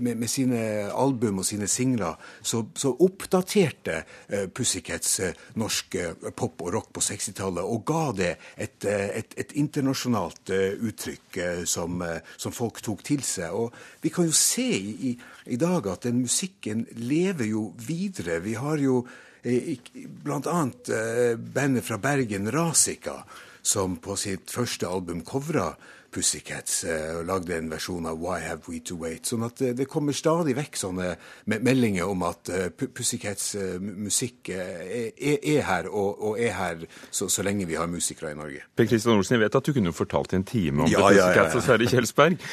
med, 0.00 0.14
med, 0.16 0.28
sine 0.28 0.90
album 0.90 1.42
og 1.42 1.46
sine 1.46 1.68
singler 1.70 2.18
så, 2.42 2.64
så 2.74 2.94
oppdaterte 3.04 4.00
uh, 4.32 4.46
Pussycats 4.54 5.18
uh, 5.22 5.44
norsk 5.60 5.98
pop 6.34 6.64
og 6.64 6.72
rock 6.74 6.90
på 6.96 7.02
60-tallet 7.04 7.62
og 7.64 7.84
ga 7.86 8.04
det 8.16 8.30
et, 8.60 8.86
et, 8.88 9.36
et 9.38 9.52
internasjonalt 9.60 10.50
uttrykk 10.54 11.38
som, 11.68 12.02
som 12.40 12.54
folk 12.54 12.80
tok 12.82 13.04
til 13.06 13.22
seg. 13.26 13.54
Og 13.54 13.74
vi 14.02 14.10
kan 14.14 14.26
jo 14.26 14.34
se 14.34 14.66
i, 14.74 14.94
i 15.04 15.12
dag 15.60 15.88
at 15.92 16.06
den 16.08 16.22
musikken 16.24 16.86
lever 16.96 17.48
jo 17.50 17.72
videre. 17.86 18.40
Vi 18.44 18.54
har 18.58 18.80
jo 18.80 19.02
eh, 19.42 19.76
bl.a. 20.24 20.60
Eh, 20.88 21.34
bandet 21.36 21.84
fra 21.84 21.98
Bergen, 21.98 22.52
Rasika, 22.52 23.22
som 23.62 23.98
på 24.00 24.16
sitt 24.16 24.52
første 24.52 24.88
album 24.88 25.24
covra 25.24 25.74
Pussycats 26.14 26.84
eh, 26.86 27.10
og 27.18 27.24
lagde 27.26 27.56
en 27.58 27.68
versjon 27.72 28.06
av 28.06 28.20
Why 28.22 28.40
Have 28.46 28.70
We 28.70 28.80
To 28.88 28.96
Wait. 29.02 29.26
Sånn 29.28 29.44
at 29.44 29.60
det 29.76 29.88
kommer 29.90 30.16
stadig 30.16 30.56
vekk 30.56 30.80
sånne 30.80 31.12
meldinger 31.50 32.08
om 32.08 32.24
at 32.24 32.48
Pussycats 32.78 33.52
musikk 33.82 34.48
er 34.54 35.62
her, 35.68 35.90
og 35.90 36.38
er 36.38 36.54
her 36.56 36.84
så, 37.10 37.28
så 37.28 37.44
lenge 37.44 37.68
vi 37.68 37.76
har 37.76 37.90
musikere 37.90 38.32
i 38.32 38.38
Norge. 38.38 38.64
Per 38.78 38.88
Kristian 38.88 39.18
Olsen, 39.18 39.36
jeg 39.36 39.44
vet 39.44 39.60
at 39.60 39.66
du 39.66 39.76
kunne 39.76 39.96
fortalt 39.96 40.32
i 40.32 40.40
en 40.40 40.46
time 40.48 40.86
om 40.86 40.92
ja, 40.92 41.02
Pussycats 41.02 41.36
ja, 41.36 41.42
ja. 41.42 41.56
og 41.58 41.66
Sverre 41.68 41.90
Kjelsberg. 41.90 42.52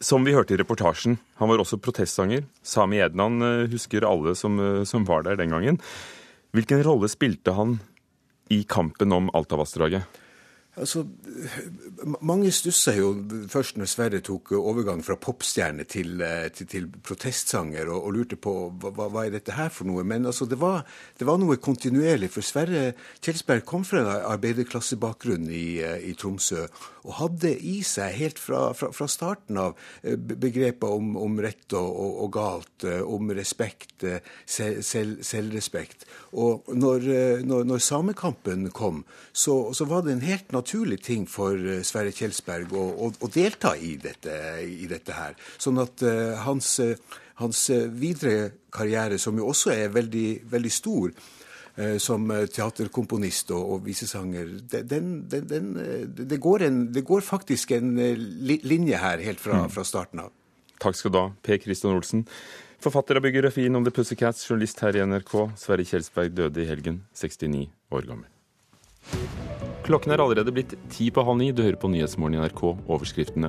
Som 0.00 0.22
vi 0.22 0.34
hørte 0.34 0.54
i 0.54 0.58
reportasjen, 0.60 1.16
han 1.40 1.50
var 1.50 1.58
også 1.58 1.80
protestsanger. 1.82 2.44
Sami 2.62 3.00
Ednan 3.02 3.42
eh, 3.42 3.66
husker 3.72 4.06
alle 4.06 4.36
som, 4.38 4.58
eh, 4.62 4.84
som 4.86 5.06
var 5.08 5.24
der 5.26 5.40
den 5.40 5.50
gangen. 5.50 5.80
Hvilken 6.54 6.84
rolle 6.86 7.10
spilte 7.10 7.56
han 7.56 7.80
i 8.54 8.62
kampen 8.62 9.12
om 9.12 9.26
Altavassdraget? 9.34 10.06
Altså, 10.78 11.04
mange 12.22 12.50
stussa 12.54 12.92
jo 12.96 13.10
først 13.50 13.78
når 13.78 13.90
Sverre 13.90 14.20
tok 14.24 14.52
overgang 14.58 15.00
fra 15.04 15.16
popstjerne 15.18 15.84
til, 15.88 16.22
til, 16.54 16.68
til 16.70 16.88
protestsanger, 17.04 17.88
og, 17.90 18.04
og, 18.04 18.12
lurte 18.14 18.38
på 18.40 18.54
hva, 18.82 19.08
hva 19.10 19.24
er 19.26 19.34
dette 19.34 19.56
her 19.56 19.72
for 19.74 19.88
noe. 19.88 20.04
Men 20.06 20.28
altså, 20.28 20.46
det, 20.48 20.60
var, 20.60 20.84
det 21.18 21.26
var 21.28 21.40
noe 21.40 21.58
kontinuerlig. 21.62 22.30
For 22.34 22.46
Sverre 22.46 22.92
Kjelsberg 23.24 23.66
kom 23.68 23.86
fra 23.88 24.04
en 24.04 24.12
arbeiderklassebakgrunn 24.34 25.50
i, 25.50 25.66
i 26.10 26.14
Tromsø 26.18 26.66
og 27.08 27.14
hadde 27.22 27.54
i 27.56 27.78
seg 27.86 28.12
helt 28.18 28.40
fra, 28.42 28.68
fra, 28.76 28.90
fra 28.92 29.08
starten 29.08 29.56
av 29.60 29.76
begreper 30.02 30.92
om, 30.92 31.14
om 31.16 31.38
rett 31.40 31.72
og, 31.72 31.88
og, 31.88 32.12
og, 32.24 32.30
galt, 32.34 32.88
om 33.08 33.32
respekt, 33.36 34.04
selv, 34.44 34.82
selv, 34.84 35.22
selvrespekt. 35.24 36.04
Og 36.36 36.68
når, 36.76 37.08
når, 37.48 37.64
når 37.68 37.82
Samekampen 37.82 38.68
kom, 38.76 39.02
så, 39.32 39.72
så 39.72 39.88
var 39.88 40.04
det 40.04 40.18
en 40.18 40.26
helt 40.26 40.52
naturlig 40.52 40.67
naturlig 40.68 41.00
ting 41.02 41.24
for 41.30 41.56
Sverre 41.86 42.12
Kjelsberg 42.12 42.74
å, 42.76 42.84
å, 43.06 43.08
å 43.24 43.30
delta 43.32 43.72
i 43.76 43.96
dette, 43.96 44.34
i 44.60 44.84
dette, 44.90 45.16
her. 45.16 45.34
Sånn 45.56 45.80
at 45.80 46.04
uh, 46.04 46.36
hans, 46.44 46.76
hans, 47.40 47.64
videre 47.96 48.52
karriere, 48.70 49.16
som 49.18 49.38
jo 49.40 49.48
også 49.48 49.72
er 49.72 49.94
veldig, 49.94 50.28
veldig 50.52 50.72
stor, 50.72 51.12
som 52.02 52.24
teaterkomponist 52.50 53.52
og, 53.54 53.76
og 53.76 53.84
visesanger, 53.86 54.48
den, 54.66 55.12
den, 55.30 55.44
den, 55.46 55.68
det, 56.10 56.38
går 56.42 56.64
en, 56.66 56.80
det, 56.90 57.04
går 57.06 57.22
faktisk 57.22 57.70
en 57.76 57.92
linje 58.34 58.98
her 58.98 59.22
helt 59.22 59.38
fra, 59.38 59.60
fra 59.70 59.84
starten 59.86 60.24
av. 60.24 60.32
Takk 60.82 60.98
skal 60.98 61.14
du 61.14 61.20
ha, 61.20 61.28
Per 61.38 61.60
Kristian 61.62 61.94
Olsen. 61.94 62.24
Forfatter 62.82 63.18
av 63.18 63.24
biografien 63.24 63.74
om 63.74 63.86
The 63.86 63.90
Pussycats, 63.94 64.44
journalist 64.46 64.82
her 64.84 64.94
i 64.94 65.02
NRK. 65.02 65.34
Sverre 65.58 65.86
Kjelsberg 65.86 66.34
døde 66.38 66.62
i 66.62 66.68
helgen, 66.68 67.00
69 67.18 67.64
år 67.90 68.06
gammel. 68.06 68.37
Klokken 69.88 70.12
er 70.12 70.20
allerede 70.20 70.52
blitt 70.52 70.74
ti 70.92 71.08
på 71.14 71.22
halv 71.24 71.38
ni. 71.40 71.48
Du 71.52 71.62
hører 71.64 71.78
på 71.80 71.88
Nyhetsmorgen 71.88 72.36
i 72.36 72.42
NRK. 72.42 72.62
Overskriftene. 72.92 73.48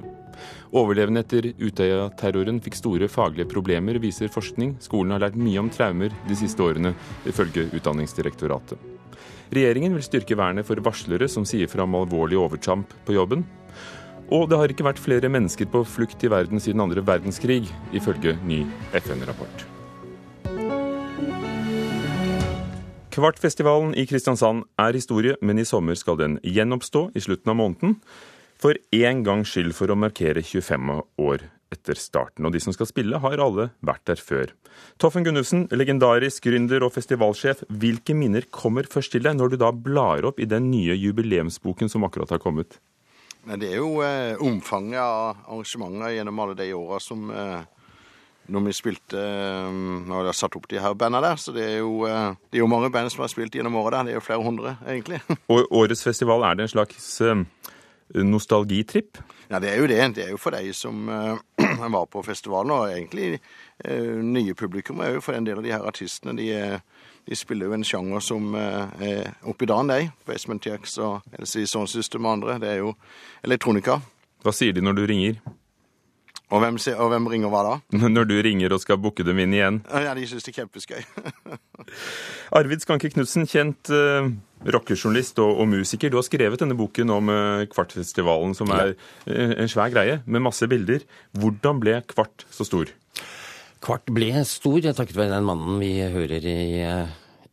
Overlevende 0.71 1.23
etter 1.25 1.49
Utøya-terroren 1.59 2.61
fikk 2.63 2.77
store 2.79 3.09
faglige 3.11 3.49
problemer, 3.51 3.99
viser 3.99 4.31
forskning. 4.31 4.77
Skolen 4.83 5.15
har 5.15 5.25
lært 5.25 5.39
mye 5.39 5.59
om 5.59 5.71
traumer 5.73 6.13
de 6.29 6.37
siste 6.39 6.63
årene, 6.63 6.93
ifølge 7.27 7.67
Utdanningsdirektoratet. 7.75 8.79
Regjeringen 9.49 9.95
vil 9.97 10.05
styrke 10.05 10.37
vernet 10.37 10.67
for 10.67 10.79
varslere 10.85 11.27
som 11.31 11.47
sier 11.47 11.67
fra 11.67 11.83
om 11.83 11.97
alvorlig 11.97 12.37
overtramp 12.39 12.93
på 13.07 13.17
jobben. 13.17 13.43
Og 14.29 14.45
det 14.47 14.61
har 14.61 14.69
ikke 14.71 14.85
vært 14.85 15.01
flere 15.01 15.31
mennesker 15.33 15.67
på 15.73 15.81
flukt 15.89 16.23
i 16.23 16.29
verden 16.29 16.61
siden 16.61 16.85
andre 16.85 17.03
verdenskrig, 17.03 17.65
ifølge 17.97 18.37
ny 18.45 18.61
FN-rapport. 19.01 19.78
Kvartfestivalen 23.09 23.95
i 23.97 24.03
Kristiansand 24.05 24.67
er 24.77 24.93
historie, 24.93 25.33
men 25.41 25.57
i 25.57 25.65
sommer 25.65 25.97
skal 25.97 26.19
den 26.19 26.35
gjenoppstå 26.45 27.07
i 27.17 27.23
slutten 27.23 27.49
av 27.49 27.55
måneden. 27.57 27.95
For 28.61 28.77
én 28.93 29.23
gangs 29.25 29.49
skyld 29.49 29.73
for 29.73 29.89
å 29.89 29.97
markere 29.97 30.43
25 30.45 30.91
år 31.25 31.47
etter 31.73 31.97
starten. 31.97 32.45
Og 32.45 32.53
de 32.53 32.61
som 32.61 32.75
skal 32.75 32.89
spille, 32.89 33.17
har 33.23 33.41
alle 33.41 33.71
vært 33.85 34.05
der 34.11 34.21
før. 34.21 34.53
Toffen 35.01 35.25
Gunnufsen, 35.25 35.65
legendarisk 35.73 36.45
gründer 36.45 36.85
og 36.85 36.93
festivalsjef. 36.93 37.63
Hvilke 37.81 38.13
minner 38.13 38.45
kommer 38.53 38.85
først 38.85 39.15
til 39.15 39.25
deg 39.25 39.39
når 39.39 39.55
du 39.55 39.57
da 39.63 39.71
blar 39.73 40.29
opp 40.29 40.37
i 40.37 40.49
den 40.49 40.69
nye 40.69 40.93
jubileumsboken 40.93 41.89
som 41.89 42.05
akkurat 42.05 42.35
har 42.35 42.43
kommet? 42.43 42.77
Det 43.49 43.71
er 43.71 43.79
jo 43.79 44.03
eh, 44.05 44.37
omfanget 44.45 45.01
av 45.01 45.45
arrangementer 45.47 46.13
gjennom 46.13 46.45
alle 46.45 46.59
de 46.59 46.71
åra 46.77 47.01
som 47.01 47.29
eh, 47.33 47.61
når 48.49 48.65
vi 48.65 48.73
spilte 48.73 49.21
Når 49.69 50.23
de 50.23 50.29
har 50.31 50.37
satt 50.37 50.55
opp 50.57 50.67
de 50.69 50.81
her 50.81 50.93
bandene 50.97 51.21
der. 51.27 51.39
Så 51.41 51.53
det 51.55 51.65
er 51.65 51.77
jo, 51.79 52.05
det 52.05 52.57
er 52.57 52.63
jo 52.63 52.69
mange 52.71 52.91
band 52.91 53.11
som 53.13 53.23
har 53.23 53.31
spilt 53.31 53.55
gjennom 53.55 53.77
året 53.79 53.97
der. 53.97 54.03
Det 54.07 54.13
er 54.13 54.19
jo 54.19 54.25
flere 54.25 54.43
hundre, 54.43 54.77
egentlig. 54.87 55.21
Og 55.53 55.67
årets 55.71 56.03
festival, 56.03 56.43
er 56.43 56.57
det 56.57 56.67
en 56.67 56.73
slags 56.75 57.09
nostalgitripp? 58.15 59.19
Ja, 59.49 59.59
det 59.61 59.71
er 59.71 59.79
jo 59.81 59.87
det. 59.89 60.01
Det 60.15 60.25
er 60.25 60.31
jo 60.33 60.41
for 60.41 60.53
de 60.53 60.73
som 60.73 61.09
var 61.95 62.05
på 62.09 62.23
festivalen, 62.25 62.71
og 62.71 62.91
egentlig 62.91 63.39
nye 64.23 64.53
publikum 64.53 64.99
er 64.99 65.15
jo 65.15 65.21
for 65.23 65.37
en 65.37 65.45
del 65.47 65.61
av 65.61 65.65
de 65.65 65.73
her 65.73 65.85
artistene. 65.85 66.35
De, 66.37 66.79
de 67.29 67.37
spiller 67.37 67.69
jo 67.69 67.77
en 67.77 67.85
sjanger 67.85 68.25
som 68.25 68.53
er 68.55 69.33
oppi 69.47 69.69
dagen, 69.69 69.93
de. 69.93 70.09
Basement 70.27 70.65
Jacks 70.65 70.97
og 70.97 71.21
LC 71.39 71.65
Sound 71.69 71.89
System 71.89 72.25
og 72.25 72.39
andre. 72.39 72.59
Det 72.61 72.73
er 72.73 72.81
jo 72.83 72.93
elektronika. 73.45 73.99
Hva 74.43 74.53
sier 74.55 74.75
de 74.75 74.83
når 74.83 74.95
du 74.95 75.07
ringer? 75.09 75.39
Og 76.49 76.63
hvem, 76.63 76.79
og 76.97 77.09
hvem, 77.11 77.27
ringer 77.29 77.51
hva 77.53 77.61
da? 77.65 77.73
Når 78.15 78.25
du 78.25 78.35
ringer 78.45 78.73
og 78.73 78.81
skal 78.81 78.97
booke 79.01 79.25
dem 79.25 79.37
inn 79.43 79.53
igjen. 79.53 79.81
Ja, 79.85 80.15
De 80.17 80.25
syns 80.29 80.47
det 80.47 80.55
er 80.55 80.63
kjempeskøy. 80.63 81.03
Arvid 82.57 82.81
Skanke 82.81 83.11
Knutsen, 83.13 83.45
kjent 83.49 83.91
uh, 83.93 84.31
rockejournalist 84.65 85.37
og, 85.43 85.61
og, 85.61 85.69
musiker. 85.69 86.09
Du 86.09 86.17
har 86.17 86.25
skrevet 86.25 86.61
denne 86.61 86.77
boken 86.79 87.13
om 87.13 87.29
uh, 87.29 87.67
Kvartfestivalen, 87.69 88.57
som 88.57 88.73
er 88.73 88.95
uh, 88.95 89.53
en 89.61 89.69
svær 89.69 89.93
greie, 89.93 90.23
med 90.25 90.45
masse 90.47 90.65
bilder. 90.71 91.05
Hvordan 91.37 91.83
ble 91.83 91.99
Kvart 92.09 92.47
så 92.49 92.65
stor? 92.65 92.89
Kvart 93.85 94.09
ble 94.11 94.33
stor 94.49 94.81
takket 94.89 95.15
være 95.21 95.37
den 95.37 95.47
mannen 95.47 95.77
vi 95.79 95.93
hører 96.01 96.49
i, 96.49 96.59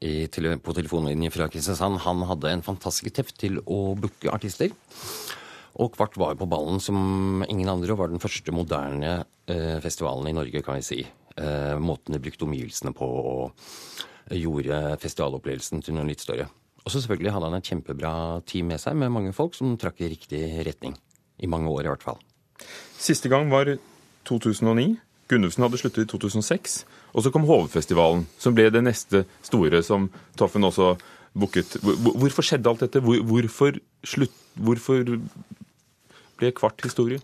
i, 0.01 0.15
på 0.27 0.79
telefonlinjen 0.81 1.37
fra 1.37 1.53
Kristiansand. 1.53 2.01
Han 2.09 2.25
hadde 2.33 2.57
en 2.57 2.65
fantastisk 2.67 3.13
teft 3.21 3.37
til 3.45 3.61
å 3.61 3.93
booke 4.01 4.33
artister. 4.33 4.73
Og 5.77 5.93
Kvart 5.93 6.17
var 6.17 6.37
på 6.41 6.49
ballen 6.49 6.81
som 6.81 7.45
ingen 7.49 7.69
andre, 7.69 7.93
og 7.93 8.01
var 8.01 8.13
den 8.13 8.23
første 8.23 8.53
moderne 8.55 9.19
eh, 9.51 9.77
festivalen 9.85 10.31
i 10.31 10.37
Norge, 10.37 10.63
kan 10.65 10.79
vi 10.79 10.87
si. 10.87 11.01
Eh, 11.37 11.75
måten 11.77 12.17
de 12.17 12.23
brukte 12.23 12.47
omgivelsene 12.47 12.95
på 12.97 13.07
og 13.07 13.67
gjorde 14.33 14.97
festivalopplevelsen 15.03 15.85
til 15.85 15.99
noe 15.99 16.09
litt 16.09 16.25
større. 16.25 16.49
Og 16.87 16.93
så 16.93 17.03
selvfølgelig 17.03 17.35
hadde 17.35 17.51
han 17.51 17.59
et 17.59 17.69
kjempebra 17.69 18.13
team 18.49 18.71
med 18.73 18.81
seg, 18.81 18.97
med 18.97 19.13
mange 19.13 19.35
folk 19.37 19.57
som 19.59 19.75
trakk 19.81 20.01
i 20.01 20.11
riktig 20.13 20.43
retning. 20.67 20.95
I 21.43 21.51
mange 21.51 21.69
år, 21.69 21.85
i 21.85 21.93
hvert 21.93 22.07
fall. 22.07 22.23
Siste 22.97 23.29
gang 23.29 23.51
var 23.53 23.69
2009. 24.27 24.95
Gunnufsen 25.29 25.67
hadde 25.67 25.81
sluttet 25.81 26.07
i 26.07 26.11
2006. 26.15 26.79
Og 27.13 27.25
så 27.25 27.33
kom 27.35 27.45
Hovefestivalen, 27.49 28.25
som 28.39 28.55
ble 28.57 28.71
det 28.73 28.85
neste 28.87 29.25
store 29.45 29.83
som 29.85 30.09
Toffen 30.39 30.65
også 30.65 30.95
booket. 31.37 31.77
Hvorfor 31.83 32.47
skjedde 32.47 32.71
alt 32.71 32.85
dette? 32.87 33.03
Hvorfor, 33.03 33.77
slutt, 34.07 34.37
hvorfor 34.55 35.03
ble 36.41 36.53
Kvart 36.57 36.85
historie? 36.85 37.21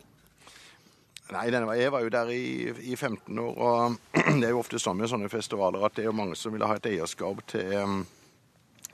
Nei, 1.32 1.48
Jeg 1.48 1.92
var 1.92 2.00
jo 2.00 2.08
der 2.08 2.28
i, 2.28 2.68
i, 2.92 2.96
15 2.96 3.38
år, 3.38 3.54
og 3.56 3.96
det 4.40 4.44
er 4.44 4.50
jo 4.52 4.60
ofte 4.60 4.78
sånn 4.78 4.98
med 5.00 5.08
sånne 5.08 5.30
festivaler 5.32 5.84
at 5.86 5.96
det 5.96 6.04
er 6.04 6.10
jo 6.10 6.16
mange 6.16 6.36
som 6.36 6.52
vil 6.52 6.64
ha 6.66 6.76
et 6.76 6.88
eierskap 6.90 7.40
til 7.48 7.72
um, 7.80 8.02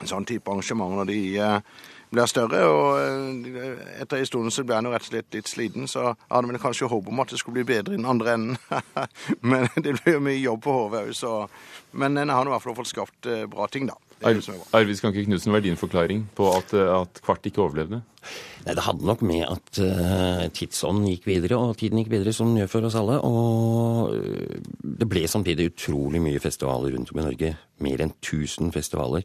sånn 0.07 0.27
type 0.27 0.47
arrangement 0.47 0.95
når 0.95 1.09
de 1.09 1.19
uh, 1.43 1.81
blir 2.13 2.29
større. 2.31 2.61
og 2.63 2.95
uh, 2.95 3.83
Etter 3.99 4.23
stund 4.29 4.53
så 4.55 4.63
ble 4.63 4.77
jeg 4.77 4.87
jo 4.87 4.93
rett 4.93 5.07
og 5.07 5.11
slett 5.11 5.35
litt 5.35 5.51
sliten, 5.51 5.89
så 5.91 6.05
jeg 6.13 6.29
hadde 6.31 6.53
vel 6.53 6.63
kanskje 6.63 6.91
håp 6.93 7.11
om 7.11 7.23
at 7.25 7.33
det 7.33 7.41
skulle 7.41 7.59
bli 7.59 7.67
bedre 7.73 7.97
i 7.97 7.99
den 7.99 8.07
andre 8.07 8.37
enden. 8.37 8.57
Men 9.51 9.67
det 9.75 9.97
blir 9.99 10.15
jo 10.15 10.23
mye 10.23 10.39
jobb 10.39 10.63
på 10.63 10.77
hodet 10.77 11.09
òg, 11.09 11.15
så 11.17 11.33
Men 11.91 12.17
en 12.17 12.31
har 12.31 12.47
i 12.47 12.53
hvert 12.53 12.63
fall 12.63 12.79
fått 12.79 12.93
skapt 12.93 13.27
uh, 13.27 13.43
bra 13.51 13.67
ting, 13.67 13.89
da. 13.91 13.99
Arvid 14.19 14.97
Skanke 14.99 15.23
Knutsen, 15.23 15.53
hva 15.53 15.61
er 15.61 15.65
din 15.69 15.79
forklaring 15.79 16.25
på 16.35 16.49
at, 16.51 16.73
eh, 16.75 16.91
at 16.91 17.21
Kvart 17.23 17.45
ikke 17.47 17.63
overlevde? 17.63 18.01
Nei, 18.65 18.73
Det 18.75 18.83
hadde 18.83 19.07
nok 19.07 19.21
med 19.23 19.45
at 19.47 19.79
uh, 19.79 20.43
tidsånden 20.51 21.07
gikk 21.07 21.29
videre, 21.29 21.55
og 21.55 21.77
tiden 21.79 22.01
gikk 22.01 22.11
videre, 22.11 22.33
som 22.35 22.51
den 22.51 22.59
gjør 22.61 22.71
for 22.73 22.89
oss 22.89 22.97
alle. 22.99 23.15
Og 23.23 24.11
øh, 24.17 24.59
det 24.99 25.07
ble 25.07 25.23
samtidig 25.27 25.71
utrolig 25.71 26.21
mye 26.21 26.43
festivaler 26.43 26.95
rundt 26.95 27.13
om 27.13 27.21
i 27.21 27.27
Norge. 27.29 27.53
Mer 27.79 28.03
enn 28.03 28.11
1000 28.19 28.73
festivaler. 28.75 29.23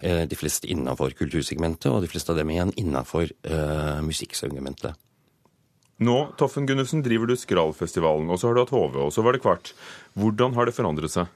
Uh, 0.00 0.24
de 0.24 0.36
fleste 0.40 0.68
innafor 0.72 1.12
kultursegmentet, 1.18 1.92
og 1.92 2.00
de 2.02 2.08
fleste 2.08 2.32
av 2.32 2.40
dem 2.40 2.50
igjen 2.54 2.72
innafor 2.80 3.28
uh, 3.28 4.00
musikksegmentet. 4.04 4.96
Nå, 6.04 6.16
Toffen 6.40 6.66
Gunnufsen, 6.66 7.04
driver 7.04 7.28
du 7.28 7.36
Skrallfestivalen, 7.38 8.26
og 8.32 8.40
så 8.40 8.48
har 8.48 8.56
du 8.56 8.64
hatt 8.64 8.72
HV, 8.74 8.96
og 9.04 9.12
så 9.14 9.22
var 9.22 9.36
det 9.36 9.44
Kvart. 9.44 9.74
Hvordan 10.18 10.56
har 10.56 10.66
det 10.66 10.74
forandret 10.74 11.12
seg? 11.12 11.28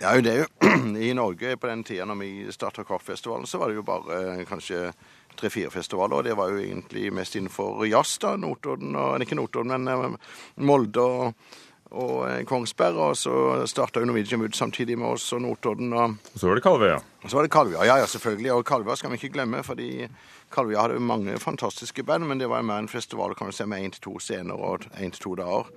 Ja, 0.00 0.12
det 0.20 0.32
er 0.32 0.42
jo, 0.44 0.70
I 1.08 1.12
Norge 1.16 1.56
på 1.56 1.66
den 1.70 1.84
tida 1.84 2.04
når 2.08 2.18
vi 2.20 2.30
starta 2.52 2.84
Kvartfestivalen, 2.84 3.46
så 3.48 3.58
var 3.58 3.70
det 3.72 3.78
jo 3.78 3.84
bare 3.86 4.18
eh, 4.40 4.42
kanskje 4.48 4.90
tre-fire 5.36 5.70
festivaler. 5.70 6.16
Og 6.20 6.24
det 6.24 6.36
var 6.36 6.50
jo 6.52 6.60
egentlig 6.60 7.10
mest 7.12 7.36
innenfor 7.36 7.84
jazz, 7.88 8.18
da. 8.22 8.34
Notodden 8.40 8.96
og 8.96 9.22
Ikke 9.24 9.38
Notodden, 9.38 9.72
men 9.86 10.16
eh, 10.16 10.36
Molde 10.68 11.00
og, 11.00 11.48
og 11.96 12.14
eh, 12.28 12.42
Kongsberg. 12.48 13.00
Og 13.08 13.16
så 13.16 13.34
starta 13.68 14.00
jo 14.00 14.08
Norwegian 14.10 14.40
Wood 14.44 14.56
samtidig 14.56 14.98
med 15.00 15.16
oss 15.16 15.28
og 15.36 15.42
Notodden. 15.44 15.92
Og, 15.96 16.16
Og 16.34 16.40
så 16.40 16.48
var 16.50 16.60
det 16.60 16.64
Kalvøya. 16.68 16.96
og 17.24 17.30
så 17.30 17.36
var 17.40 17.48
det 17.48 17.52
Kalvøya. 17.56 17.84
Ja, 17.88 17.98
ja, 18.04 18.06
selvfølgelig. 18.06 18.52
Og 18.52 18.64
Kalvøya 18.68 18.96
skal 19.00 19.12
vi 19.12 19.20
ikke 19.20 19.34
glemme, 19.36 19.62
fordi 19.64 20.08
Kalvøya 20.52 20.86
hadde 20.86 21.00
mange 21.00 21.38
fantastiske 21.42 22.04
band, 22.06 22.28
men 22.28 22.40
det 22.40 22.48
var 22.48 22.60
jo 22.62 22.68
mer 22.68 22.84
en 22.84 22.88
festival 22.92 23.34
kan 23.34 23.48
du 23.48 23.56
si, 23.56 23.64
med 23.66 23.84
én 23.88 23.96
til 23.96 24.04
to 24.10 24.18
scener 24.22 24.54
og 24.54 24.84
én 25.00 25.10
til 25.10 25.22
to 25.24 25.34
dager. 25.40 25.72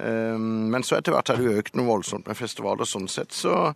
Um, 0.00 0.70
Men 0.72 0.86
så 0.86 0.96
etter 0.96 1.12
hvert 1.12 1.28
har 1.28 1.40
det 1.40 1.58
økt 1.60 1.76
noe 1.76 1.90
voldsomt 1.90 2.28
med 2.30 2.38
festivaler. 2.38 2.88
Sånn 2.88 3.10
sett 3.12 3.34
så 3.36 3.74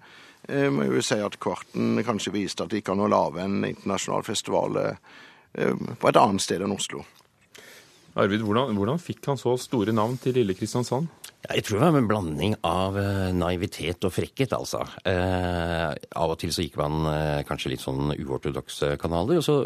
eh, 0.48 0.70
må 0.72 0.86
jeg 0.86 0.94
jo 0.94 1.04
si 1.04 1.20
at 1.20 1.36
Kvarten 1.42 2.00
kanskje 2.06 2.32
viste 2.34 2.64
at 2.64 2.72
det 2.72 2.80
gikk 2.80 2.94
an 2.94 3.04
å 3.04 3.10
lage 3.12 3.44
en 3.44 3.60
internasjonal 3.66 4.24
festival 4.26 4.80
eh, 4.80 4.96
på 5.52 6.08
et 6.08 6.20
annet 6.20 6.44
sted 6.44 6.64
enn 6.64 6.74
Oslo. 6.76 7.04
Arvid, 8.16 8.40
hvordan, 8.46 8.72
hvordan 8.78 9.00
fikk 9.02 9.28
han 9.28 9.36
så 9.40 9.58
store 9.60 9.92
navn 9.92 10.16
til 10.20 10.38
lille 10.38 10.56
Kristiansand? 10.56 11.10
Jeg 11.46 11.62
tror 11.66 11.78
det 11.78 11.90
var 11.92 12.00
en 12.00 12.08
blanding 12.08 12.54
av 12.66 12.96
eh, 12.98 13.28
naivitet 13.36 14.02
og 14.08 14.14
frekkhet, 14.14 14.56
altså. 14.56 14.80
Eh, 15.06 15.92
av 15.92 16.32
og 16.32 16.40
til 16.40 16.50
så 16.54 16.64
gikk 16.64 16.78
man 16.80 17.06
eh, 17.12 17.44
kanskje 17.46 17.74
litt 17.74 17.84
sånn 17.84 18.14
uortodokse 18.16 18.94
kanaler, 19.02 19.42
og 19.42 19.44
så 19.44 19.58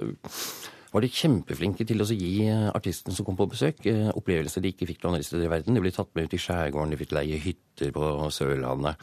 var 0.90 1.04
de 1.04 1.10
kjempeflinke 1.14 1.86
til 1.86 2.02
å 2.02 2.08
gi 2.08 2.48
artistene 2.50 2.90
artisten 2.90 3.14
som 3.14 3.26
kom 3.26 3.36
på 3.38 3.48
besøk, 3.50 3.84
eh, 3.86 4.10
opplevelser 4.16 4.62
de 4.62 4.72
ikke 4.72 4.88
fikk 4.88 5.02
noen 5.02 5.14
andre 5.14 5.26
steder 5.26 5.46
i 5.46 5.52
verden. 5.52 5.74
De 5.74 5.80
ble 5.80 5.90
tatt 5.90 6.10
med 6.14 6.24
ut 6.24 6.34
i 6.34 6.40
skjærgården, 6.40 6.90
de 6.90 6.96
fikk 6.96 7.12
leie 7.12 7.38
hytter 7.38 7.92
på 7.92 8.30
Sørlandet. 8.30 8.96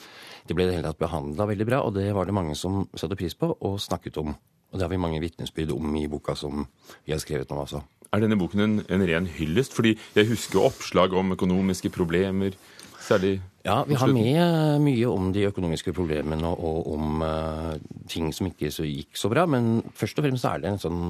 De 0.48 0.54
ble 0.54 0.64
i 0.64 0.68
det 0.68 0.76
hele 0.78 0.92
tatt 0.92 1.00
behandla 1.00 1.48
veldig 1.48 1.66
bra, 1.66 1.82
og 1.86 1.94
det 1.96 2.14
var 2.14 2.26
det 2.26 2.34
mange 2.34 2.56
som 2.56 2.88
satte 2.96 3.16
pris 3.16 3.34
på 3.34 3.56
og 3.56 3.80
snakket 3.80 4.18
om. 4.18 4.36
Og 4.72 4.76
det 4.76 4.84
har 4.84 4.92
vi 4.92 5.00
mange 5.00 5.22
vitnesbyrd 5.22 5.72
om 5.72 5.96
i 5.96 6.08
boka 6.08 6.36
som 6.36 6.68
vi 7.06 7.14
har 7.14 7.20
skrevet 7.20 7.52
om 7.52 7.60
altså. 7.64 7.84
Er 8.12 8.24
denne 8.24 8.38
boken 8.40 8.60
en, 8.60 8.82
en 8.90 9.06
ren 9.08 9.28
hyllest? 9.28 9.74
Fordi 9.74 9.98
jeg 10.16 10.28
husker 10.28 10.64
oppslag 10.64 11.14
om 11.14 11.32
økonomiske 11.36 11.90
problemer, 11.90 12.56
særlig 13.00 13.42
Ja, 13.64 13.84
vi 13.84 13.96
har 14.00 14.08
med 14.12 14.36
eh, 14.36 14.80
mye 14.80 15.08
om 15.08 15.32
de 15.36 15.48
økonomiske 15.48 15.94
problemene 15.94 16.48
og, 16.48 16.60
og 16.64 16.94
om 16.94 17.24
uh, 17.24 17.76
ting 18.08 18.32
som 18.36 18.48
ikke 18.48 18.72
så 18.72 18.84
gikk 18.88 19.16
så 19.20 19.32
bra, 19.32 19.46
men 19.46 19.82
først 19.96 20.20
og 20.20 20.28
fremst 20.28 20.48
er 20.48 20.64
det 20.64 20.72
en 20.72 20.80
sånn 20.80 21.02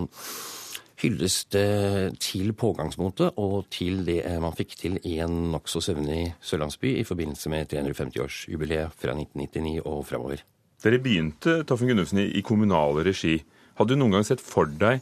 hyllest 1.01 1.51
det 1.53 2.17
til 2.23 2.53
pågangsmotet 2.57 3.38
og 3.38 3.67
til 3.73 4.01
det 4.07 4.21
eh, 4.25 4.39
man 4.41 4.55
fikk 4.57 4.75
til 4.79 4.97
i 5.05 5.17
en 5.23 5.51
nokså 5.53 5.81
søvnig 5.83 6.33
sørlandsby 6.41 6.95
i 6.97 7.05
forbindelse 7.05 7.51
med 7.53 7.69
350-årsjubileet 7.73 8.95
fra 8.97 9.13
1999 9.13 9.83
og 9.86 10.01
framover. 10.10 10.41
Dere 10.83 11.01
begynte 11.01 11.62
Toffen 11.69 11.89
Gunnufsen, 11.89 12.21
i, 12.21 12.31
i 12.38 12.45
kommunal 12.45 13.01
regi. 13.05 13.38
Hadde 13.77 13.93
du 13.93 14.01
noen 14.01 14.17
gang 14.17 14.25
sett 14.25 14.41
for 14.41 14.69
deg 14.69 15.01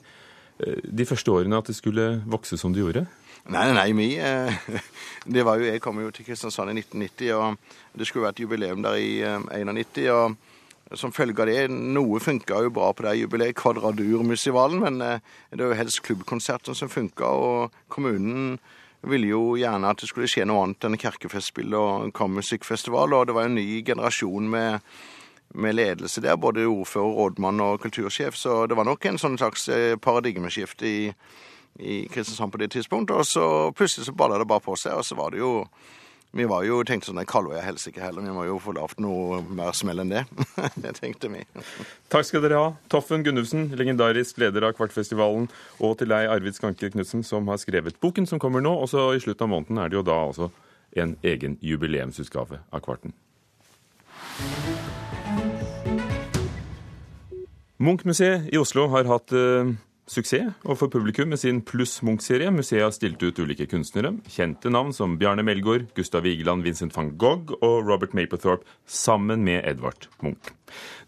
eh, 0.60 0.81
de 0.84 1.08
første 1.08 1.31
årene 1.31 1.62
at 1.62 1.71
det 1.71 1.77
skulle 1.79 2.10
vokse 2.27 2.60
som 2.60 2.75
det 2.75 2.84
gjorde? 2.84 3.05
Nei, 3.45 3.62
nei, 3.69 3.75
nei, 3.77 3.89
vi 3.95 4.10
eh, 4.19 4.67
det 5.38 5.45
var 5.47 5.62
jo, 5.62 5.69
Jeg 5.69 5.84
kom 5.84 6.01
jo 6.03 6.12
til 6.12 6.27
Kristiansand 6.27 6.73
i 6.73 6.79
1990, 6.81 7.31
og 7.39 7.95
det 7.99 8.10
skulle 8.10 8.27
vært 8.27 8.43
jubileum 8.43 8.84
der 8.84 8.99
i 8.99 9.21
1991. 9.23 10.12
og 10.12 10.36
som 10.93 11.13
følge 11.13 11.41
av 11.41 11.50
det, 11.50 11.65
Noe 11.74 12.19
funka 12.21 12.60
jo 12.65 12.71
bra 12.74 12.91
på 12.93 13.06
det 13.08 13.15
jubileet, 13.17 13.58
Kvadradurmusivalen, 13.58 14.84
men 14.84 15.02
eh, 15.02 15.24
det 15.50 15.63
var 15.63 15.74
jo 15.74 15.80
helst 15.80 16.04
klubbkonserten 16.06 16.78
som 16.78 16.91
funka. 16.91 17.26
Og 17.26 17.78
kommunen 17.89 18.60
ville 19.06 19.32
jo 19.32 19.56
gjerne 19.58 19.89
at 19.89 20.02
det 20.02 20.10
skulle 20.10 20.30
skje 20.30 20.45
noe 20.45 20.63
annet 20.65 20.86
enn 20.86 21.00
Kirkefestspill 21.02 21.74
og 21.78 22.13
kammermusikkfestival. 22.17 23.17
Og 23.17 23.28
det 23.28 23.38
var 23.38 23.50
en 23.50 23.58
ny 23.58 23.82
generasjon 23.86 24.50
med, 24.50 24.86
med 25.58 25.78
ledelse 25.78 26.21
der, 26.21 26.38
både 26.38 26.67
ordfører, 26.69 27.17
rådmann 27.17 27.65
og 27.65 27.82
kultursjef. 27.82 28.38
Så 28.38 28.63
det 28.69 28.78
var 28.78 28.86
nok 28.86 29.10
en 29.10 29.21
sånn 29.21 29.39
slags 29.41 29.67
eh, 29.74 29.98
paradigmeskifte 29.98 30.89
i, 30.89 31.04
i 31.82 32.00
Kristiansand 32.13 32.54
på 32.54 32.62
det 32.62 32.71
tidspunktet. 32.78 33.17
Og 33.17 33.26
så 33.26 33.45
plutselig 33.74 34.06
så 34.10 34.17
balla 34.17 34.38
det 34.41 34.50
bare 34.50 34.63
på 34.69 34.78
seg, 34.78 35.00
og 35.00 35.06
så 35.06 35.17
var 35.17 35.34
det 35.34 35.41
jo 35.41 35.56
vi 36.36 36.45
var 36.52 36.65
jo 36.67 36.82
tenkte 36.84 37.08
sånn, 37.08 37.21
Kalvøya 37.30 37.62
helst 37.63 37.88
ikke 37.88 38.02
heller, 38.04 38.26
vi 38.26 38.34
må 38.36 38.43
jo 38.43 38.58
få 38.60 38.74
lavt 38.76 39.00
noe 39.00 39.38
mer 39.56 39.71
smell 39.78 40.04
enn 40.04 40.12
det. 40.12 40.26
det 40.84 40.91
tenkte 40.98 41.30
vi. 41.32 41.45
Takk 42.12 42.28
skal 42.28 42.43
dere 42.43 42.60
ha. 42.60 42.74
Toffen 42.91 43.24
Gunnufsen, 43.24 43.69
legendarisk 43.80 44.41
leder 44.43 44.67
av 44.67 44.76
Kvartfestivalen, 44.76 45.48
og 45.80 45.95
til 46.02 46.12
deg, 46.12 46.28
Arvid 46.34 46.58
Skanke 46.58 46.91
Knutsen, 46.91 47.24
som 47.24 47.48
har 47.48 47.62
skrevet 47.62 48.02
boken 48.04 48.28
som 48.28 48.41
kommer 48.43 48.63
nå. 48.65 48.74
Og 48.84 48.91
så 48.91 49.08
i 49.15 49.24
slutten 49.24 49.48
av 49.48 49.54
måneden 49.54 49.80
er 49.80 49.93
det 49.93 50.00
jo 50.02 50.04
da 50.04 50.17
altså 50.26 50.50
en 51.00 51.15
egen 51.24 51.56
jubileumsutgave 51.63 52.60
av 52.67 52.84
Kvarten. 52.84 53.15
Munch-museet 57.80 58.52
i 58.52 58.60
Oslo 58.60 58.89
har 58.91 59.08
hatt 59.08 59.32
eh, 59.36 59.71
suksess 60.07 60.53
overfor 60.63 60.89
publikum 60.93 61.29
med 61.33 61.39
sin 61.41 61.61
Pluss 61.65 62.01
Munch-serie. 62.05 62.51
Museet 62.53 62.83
har 62.83 62.93
stilt 62.93 63.21
ut 63.23 63.39
ulike 63.41 63.67
kunstnere. 63.69 64.13
Kjente 64.29 64.69
navn 64.69 64.93
som 64.93 65.17
Bjarne 65.19 65.43
Melgaard, 65.45 65.87
Gustav 65.97 66.25
Vigeland, 66.25 66.65
Vincent 66.65 66.95
van 66.95 67.11
Gogh 67.17 67.55
og 67.59 67.87
Robert 67.87 68.13
Mapplethorpe 68.17 68.65
sammen 68.85 69.43
med 69.45 69.65
Edvard 69.65 70.07
Munch. 70.23 70.51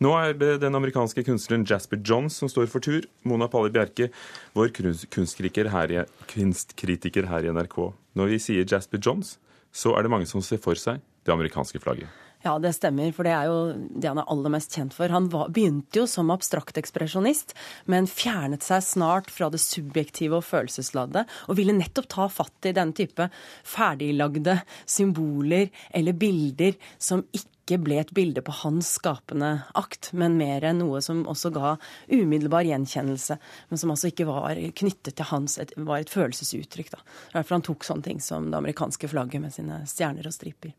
Nå 0.04 0.14
er 0.18 0.38
det 0.38 0.60
den 0.62 0.78
amerikanske 0.78 1.24
kunstneren 1.28 1.66
Jasper 1.68 2.02
Johns 2.04 2.38
som 2.42 2.50
står 2.50 2.70
for 2.72 2.84
tur. 2.84 3.06
Mona 3.28 3.50
Palli 3.52 3.74
Bjerke, 3.74 4.12
vår 4.58 4.74
kunstkritiker 5.14 5.72
her, 5.74 5.94
i, 5.94 6.06
kunstkritiker 6.34 7.30
her 7.30 7.46
i 7.46 7.54
NRK. 7.54 7.82
Når 8.18 8.34
vi 8.34 8.42
sier 8.42 8.66
Jasper 8.70 9.02
Johns, 9.02 9.38
så 9.74 9.94
er 9.98 10.06
det 10.06 10.14
mange 10.14 10.30
som 10.30 10.42
ser 10.42 10.62
for 10.62 10.80
seg 10.80 11.04
det 11.28 11.34
amerikanske 11.34 11.82
flagget. 11.84 12.10
Ja, 12.46 12.54
det 12.62 12.76
stemmer, 12.78 13.10
for 13.16 13.26
det 13.26 13.34
er 13.34 13.48
jo 13.50 13.58
det 13.98 14.08
han 14.12 14.20
er 14.22 14.30
aller 14.30 14.52
mest 14.54 14.76
kjent 14.78 14.94
for. 14.94 15.10
Han 15.10 15.30
var, 15.34 15.50
begynte 15.54 16.04
jo 16.04 16.06
som 16.10 16.30
abstrakt 16.34 16.78
ekspresjonist, 16.78 17.56
men 17.90 18.06
fjernet 18.08 18.66
seg 18.66 18.86
snart 18.86 19.32
fra 19.34 19.50
det 19.54 19.62
subjektive 19.64 20.38
og 20.38 20.46
følelsesladde, 20.46 21.26
og 21.50 21.58
ville 21.58 21.76
nettopp 21.76 22.10
ta 22.14 22.28
fatt 22.30 22.70
i 22.70 22.76
denne 22.78 22.94
type 22.98 23.30
ferdiglagde 23.66 24.60
symboler 24.86 25.72
eller 25.98 26.18
bilder 26.18 26.78
som 27.02 27.26
ikke 27.34 27.82
ble 27.84 27.98
et 28.04 28.14
bilde 28.16 28.46
på 28.46 28.54
hans 28.62 28.94
skapende 29.00 29.50
akt, 29.76 30.14
men 30.14 30.38
mer 30.40 30.64
enn 30.70 30.80
noe 30.86 31.02
som 31.04 31.26
også 31.28 31.52
ga 31.58 31.74
umiddelbar 32.06 32.70
gjenkjennelse, 32.70 33.40
men 33.72 33.82
som 33.82 33.92
altså 33.92 34.14
ikke 34.14 34.30
var 34.30 34.62
knyttet 34.78 35.18
til 35.18 35.32
hans, 35.34 35.58
et, 35.60 35.74
var 35.76 36.06
et 36.06 36.14
følelsesuttrykk. 36.14 36.94
Da. 36.94 37.04
Derfor 37.34 37.58
han 37.58 37.66
tok 37.66 37.90
sånne 37.90 38.08
ting 38.08 38.24
som 38.24 38.54
det 38.54 38.62
amerikanske 38.62 39.10
flagget 39.10 39.44
med 39.44 39.58
sine 39.58 39.82
stjerner 39.90 40.30
og 40.30 40.38
striper. 40.38 40.78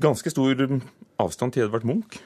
Ganske 0.00 0.32
stor 0.32 0.66
avstand 1.20 1.52
til 1.54 1.66
Edvard 1.66 1.84
Munch. 1.84 2.20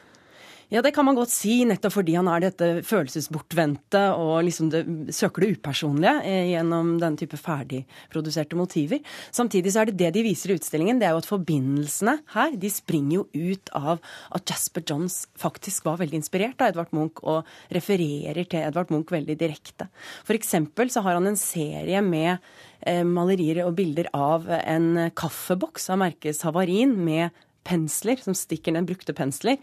Ja, 0.72 0.80
det 0.82 0.94
kan 0.96 1.04
man 1.04 1.16
godt 1.16 1.30
si, 1.30 1.58
nettopp 1.68 1.92
fordi 1.98 2.14
han 2.16 2.28
er 2.30 2.46
dette 2.46 2.68
følelsesbortvendte 2.88 4.00
og 4.16 4.46
liksom 4.46 4.70
det, 4.72 4.80
søker 5.14 5.44
det 5.44 5.50
upersonlige 5.58 6.14
eh, 6.24 6.48
gjennom 6.54 6.94
den 7.02 7.18
type 7.20 7.38
ferdigproduserte 7.38 8.56
motiver. 8.56 9.02
Samtidig 9.34 9.74
så 9.74 9.82
er 9.82 9.90
det 9.90 9.98
det 10.00 10.10
de 10.16 10.24
viser 10.24 10.54
i 10.54 10.56
utstillingen, 10.56 10.98
det 10.98 11.08
er 11.08 11.14
jo 11.14 11.20
at 11.20 11.28
forbindelsene 11.28 12.16
her 12.32 12.56
de 12.58 12.72
springer 12.72 13.20
jo 13.20 13.52
ut 13.52 13.74
av 13.76 14.02
at 14.34 14.50
Jasper 14.50 14.86
Johns 14.88 15.20
faktisk 15.38 15.86
var 15.86 16.00
veldig 16.00 16.22
inspirert 16.22 16.64
av 16.64 16.72
Edvard 16.72 16.96
Munch 16.96 17.22
og 17.22 17.44
refererer 17.74 18.42
til 18.48 18.64
Edvard 18.64 18.90
Munch 18.94 19.12
veldig 19.12 19.36
direkte. 19.40 19.90
For 20.24 20.34
eksempel 20.38 20.90
så 20.90 21.04
har 21.04 21.20
han 21.20 21.28
en 21.28 21.40
serie 21.40 22.00
med 22.02 22.38
eh, 22.80 23.04
malerier 23.04 23.66
og 23.68 23.76
bilder 23.76 24.08
av 24.16 24.48
en 24.62 25.10
kaffeboks 25.14 25.92
av 25.92 26.00
merket 26.06 26.40
Savarin 26.40 26.96
med 27.04 27.44
pensler, 27.64 28.20
som 28.20 28.36
stikker 28.36 28.74
ned 28.74 28.88
brukte 28.88 29.14
pensler, 29.16 29.58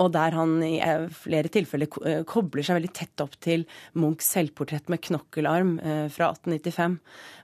og 0.00 0.12
der 0.14 0.36
han 0.36 0.58
i 0.64 0.76
eh, 0.84 1.06
flere 1.12 1.50
tilfeller 1.52 1.88
eh, 2.06 2.22
kobler 2.28 2.66
seg 2.66 2.78
veldig 2.78 2.92
tett 2.96 3.24
opp 3.24 3.36
til 3.42 3.64
Munchs 3.96 4.28
selvportrett 4.34 4.90
med 4.92 5.02
knokkelarm 5.06 5.76
eh, 5.80 6.04
fra 6.12 6.30
1895. 6.34 6.98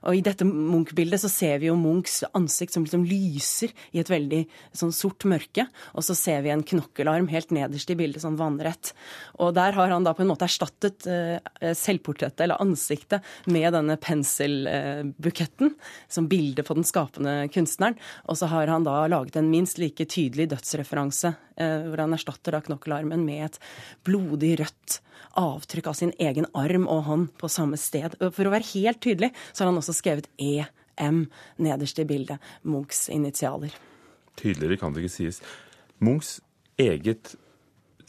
Og 0.09 0.19
i 0.19 0.23
dette 0.25 0.47
Munch-bildet 0.47 1.23
så 1.23 1.31
ser 1.31 1.61
vi 1.61 1.69
jo 1.69 1.77
Munchs 1.79 2.21
ansikt 2.33 2.75
som 2.75 2.85
liksom 2.85 3.05
lyser 3.07 3.73
i 3.91 4.01
et 4.03 4.11
veldig 4.11 4.43
sånn 4.75 4.93
sort 4.95 5.25
mørke, 5.29 5.67
og 5.93 6.05
så 6.05 6.15
ser 6.17 6.43
vi 6.45 6.53
en 6.53 6.65
knokkelarm 6.65 7.29
helt 7.33 7.53
nederst 7.55 7.91
i 7.93 7.97
bildet, 7.99 8.23
sånn 8.23 8.39
vannrett. 8.39 8.93
Og 9.41 9.53
der 9.57 9.75
har 9.77 9.93
han 9.93 10.05
da 10.05 10.13
på 10.15 10.23
en 10.25 10.31
måte 10.31 10.47
erstattet 10.47 11.07
selvportrettet, 11.77 12.43
eller 12.43 12.61
ansiktet, 12.61 13.23
med 13.49 13.73
denne 13.75 13.95
penselbuketten, 14.01 15.73
som 16.11 16.27
bilde 16.31 16.65
på 16.65 16.75
den 16.77 16.87
skapende 16.87 17.35
kunstneren. 17.53 17.97
Og 18.27 18.39
så 18.39 18.49
har 18.51 18.71
han 18.71 18.85
da 18.87 19.05
laget 19.11 19.37
en 19.39 19.51
minst 19.51 19.79
like 19.81 20.02
ganske 20.03 20.11
tydelig 20.11 20.49
dødsreferanse, 20.49 21.35
eh, 21.57 21.87
hvor 21.87 21.99
han 21.99 22.13
erstatter 22.13 22.51
da 22.51 22.61
knokkelarmen 22.61 23.25
med 23.25 23.45
et 23.45 23.59
blodig 24.03 24.59
rødt 24.59 25.01
avtrykk 25.35 25.87
av 25.87 25.93
sin 25.93 26.13
egen 26.19 26.45
arm 26.53 26.87
og 26.87 27.03
hånd 27.05 27.29
på 27.37 27.49
samme 27.49 27.77
sted. 27.77 28.15
For 28.19 28.45
å 28.45 28.51
være 28.51 28.71
helt 28.73 29.01
tydelig 29.01 29.33
så 29.53 29.63
har 29.63 29.71
han 29.71 29.79
også 29.79 29.93
skrevet 29.93 30.27
EM 30.37 31.29
nederst 31.57 31.99
i 31.99 32.05
bildet. 32.05 32.39
Munchs 32.63 33.09
initialer. 33.09 33.73
Tydeligere 34.35 34.77
kan 34.77 34.93
det 34.93 35.03
ikke 35.03 35.15
sies. 35.15 35.41
Munchs 35.99 36.41
eget 36.77 37.35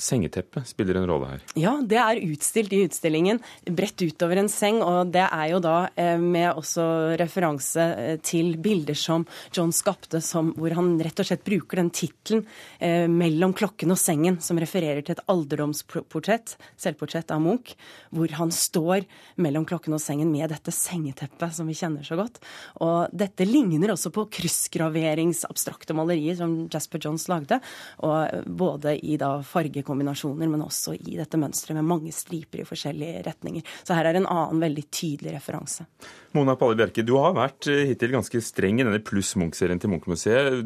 sengeteppe 0.00 0.62
spiller 0.66 0.98
en 0.98 1.06
rolle 1.08 1.28
her. 1.32 1.44
Ja, 1.58 1.74
det 1.82 1.98
er 2.00 2.20
utstilt 2.26 2.72
i 2.74 2.82
utstillingen, 2.86 3.40
bredt 3.64 4.02
utover 4.02 4.40
en 4.40 4.50
seng. 4.52 4.80
Og 4.84 5.12
det 5.14 5.24
er 5.24 5.50
jo 5.52 5.60
da 5.64 5.76
eh, 6.00 6.18
med 6.20 6.50
også 6.52 6.86
referanse 7.20 7.84
eh, 7.84 8.16
til 8.24 8.54
bilder 8.62 8.98
som 8.98 9.26
John 9.54 9.72
skapte, 9.74 10.20
som, 10.24 10.52
hvor 10.58 10.74
han 10.76 10.94
rett 11.02 11.22
og 11.22 11.28
slett 11.28 11.44
bruker 11.46 11.80
den 11.80 11.92
tittelen 11.94 12.44
eh, 12.78 13.06
'Mellom 13.10 13.54
klokken 13.56 13.94
og 13.94 14.00
sengen', 14.00 14.40
som 14.44 14.58
refererer 14.60 15.02
til 15.04 15.16
et 15.16 15.24
alderdomsportrett, 15.30 16.56
selvportrett 16.80 17.30
av 17.34 17.42
Munch, 17.44 17.74
hvor 18.14 18.32
han 18.38 18.52
står 18.54 19.04
mellom 19.40 19.66
klokken 19.68 19.96
og 19.96 20.02
sengen 20.02 20.30
med 20.32 20.50
dette 20.52 20.72
sengeteppet 20.74 21.54
som 21.54 21.68
vi 21.68 21.76
kjenner 21.78 22.06
så 22.06 22.18
godt. 22.18 22.40
Og 22.84 23.12
dette 23.14 23.46
ligner 23.48 23.94
også 23.94 24.12
på 24.14 24.26
kryssgraveringsabstrakte 24.38 25.96
malerier 25.96 26.38
som 26.38 26.56
Jasper 26.72 27.02
Johns 27.02 27.26
lagde, 27.30 27.60
og 28.04 28.44
både 28.46 28.96
i 29.04 29.18
da 29.20 29.36
fargekombinasjoner, 29.84 30.48
men 30.48 30.64
også 30.64 30.94
i 30.96 31.16
dette 31.18 31.38
mønsteret 31.38 31.78
med 31.78 31.88
mange 31.88 32.12
striper 32.12 32.62
i 32.62 32.66
forskjellige 32.68 33.22
retninger. 33.26 33.62
Så 33.84 33.94
her 33.94 34.08
er 34.08 34.18
en 34.18 34.26
annen 34.26 34.62
veldig 34.62 34.86
tydelig 34.90 35.34
referanse. 35.36 35.86
Mona 36.34 36.56
Palle 36.56 36.76
Bjerke, 36.76 37.04
du 37.04 37.16
har 37.18 37.34
vært 37.36 37.68
eh, 37.68 37.84
hittil 37.90 38.14
ganske 38.16 38.40
streng 38.42 38.80
i 38.80 38.86
denne 38.86 39.02
pluss 39.04 39.34
Munch-serien 39.36 39.80
til 39.80 39.92
Munch-museet. 39.92 40.64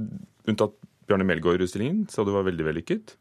Unntatt 0.48 0.78
Bjarne 1.08 1.26
Melgaard-utstillingen, 1.28 2.06
sa 2.12 2.24
du 2.24 2.34
var 2.34 2.46
veldig 2.48 2.66
vellykket. 2.68 3.16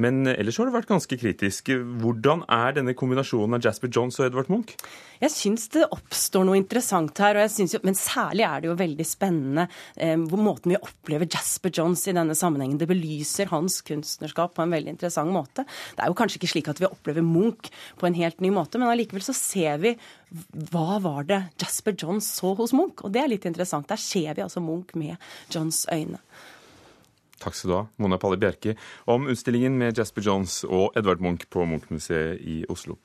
Men 0.00 0.26
eh, 0.26 0.36
ellers 0.40 0.58
har 0.60 0.68
du 0.68 0.74
vært 0.74 0.90
ganske 0.90 1.16
kritisk. 1.20 1.70
Hvordan 2.02 2.44
er 2.52 2.76
denne 2.76 2.94
kombinasjonen 2.98 3.56
av 3.56 3.64
Jasper 3.64 3.90
Johns 3.92 4.20
og 4.20 4.28
Edvard 4.28 4.50
Munch? 4.52 4.74
Jeg 5.20 5.32
syns 5.34 5.66
det 5.74 5.84
oppstår 5.92 6.46
noe 6.48 6.56
interessant 6.56 7.18
her, 7.20 7.36
jo, 7.44 7.80
men 7.84 7.96
særlig 7.98 8.44
er 8.46 8.62
det 8.62 8.70
jo 8.70 8.76
veldig 8.78 9.06
spennende 9.08 9.66
eh, 10.00 10.16
måten 10.16 10.72
vi 10.72 10.78
opplever 10.80 11.28
Jasper 11.28 11.72
Johns 11.76 12.06
i 12.08 12.14
denne 12.16 12.36
sammenhengen. 12.38 12.78
Det 12.80 12.88
belyser 12.90 13.50
hans 13.52 13.80
kunstnerskap 13.86 14.54
på 14.56 14.64
en 14.64 14.76
veldig 14.76 14.94
interessant 14.96 15.32
måte. 15.34 15.66
Det 15.96 16.04
er 16.04 16.12
jo 16.12 16.16
kanskje 16.20 16.40
ikke 16.40 16.52
slik 16.54 16.70
at 16.72 16.80
vi 16.80 16.88
opplever 16.88 17.26
Munch 17.26 17.68
på 18.00 18.08
en 18.08 18.16
helt 18.16 18.40
ny 18.40 18.52
måte, 18.54 18.80
men 18.80 18.92
allikevel 18.92 19.24
så 19.26 19.36
ser 19.36 19.82
vi 19.84 19.96
hva 20.70 21.00
var 21.02 21.26
det 21.28 21.42
Jasper 21.60 21.96
Johns 21.98 22.28
så 22.38 22.54
hos 22.56 22.72
Munch? 22.76 23.04
Og 23.04 23.12
det 23.12 23.24
er 23.24 23.32
litt 23.32 23.48
interessant. 23.48 23.88
Der 23.90 24.00
ser 24.00 24.32
vi 24.36 24.46
altså 24.46 24.62
Munch 24.64 24.94
med 24.98 25.18
Johns 25.52 25.84
øyne. 25.90 26.22
Takk 27.40 27.56
skal 27.56 27.70
du 27.70 27.76
ha, 27.78 27.82
Mona 28.02 28.18
Palle 28.20 28.36
Bjerke, 28.40 28.76
om 29.08 29.28
utstillingen 29.32 29.78
med 29.80 29.96
Jasper 29.96 30.24
Jones 30.26 30.60
og 30.68 30.96
Edvard 30.98 31.22
Munch 31.24 31.46
på 31.48 31.64
Munch-museet 31.64 32.42
i 32.44 32.62
Oslo. 32.72 32.98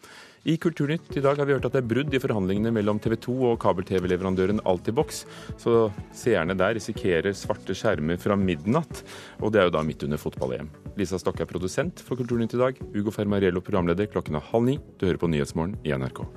I 0.46 0.58
Kulturnytt 0.62 1.16
i 1.18 1.24
dag 1.26 1.40
har 1.40 1.48
vi 1.48 1.56
hørt 1.56 1.66
at 1.66 1.74
det 1.74 1.82
er 1.82 1.88
brudd 1.90 2.14
i 2.14 2.22
forhandlingene 2.22 2.70
mellom 2.76 3.00
TV 3.02 3.16
2 3.24 3.34
og 3.50 3.58
kabel-TV-leverandøren 3.64 4.62
Altibox, 4.70 5.24
så 5.58 5.88
seerne 6.14 6.54
der 6.60 6.76
risikerer 6.78 7.34
svarte 7.34 7.74
skjermer 7.74 8.20
fra 8.22 8.38
midnatt, 8.38 9.02
og 9.42 9.56
det 9.56 9.64
er 9.64 9.72
jo 9.72 9.78
da 9.80 9.86
midt 9.88 10.06
under 10.06 10.22
fotball-EM. 10.22 10.70
Lisa 11.00 11.18
Stokke 11.18 11.48
er 11.48 11.50
produsent 11.50 12.04
for 12.06 12.20
Kulturnytt 12.20 12.54
i 12.60 12.62
dag. 12.62 12.88
Ugo 12.94 13.16
Fermariello 13.16 13.64
programleder 13.66 14.12
klokken 14.12 14.38
er 14.38 14.50
halv 14.52 14.70
ni. 14.70 14.78
Du 15.00 15.10
hører 15.10 15.24
på 15.24 15.32
Nyhetsmorgen 15.34 15.80
i 15.82 15.98
NRK. 15.98 16.28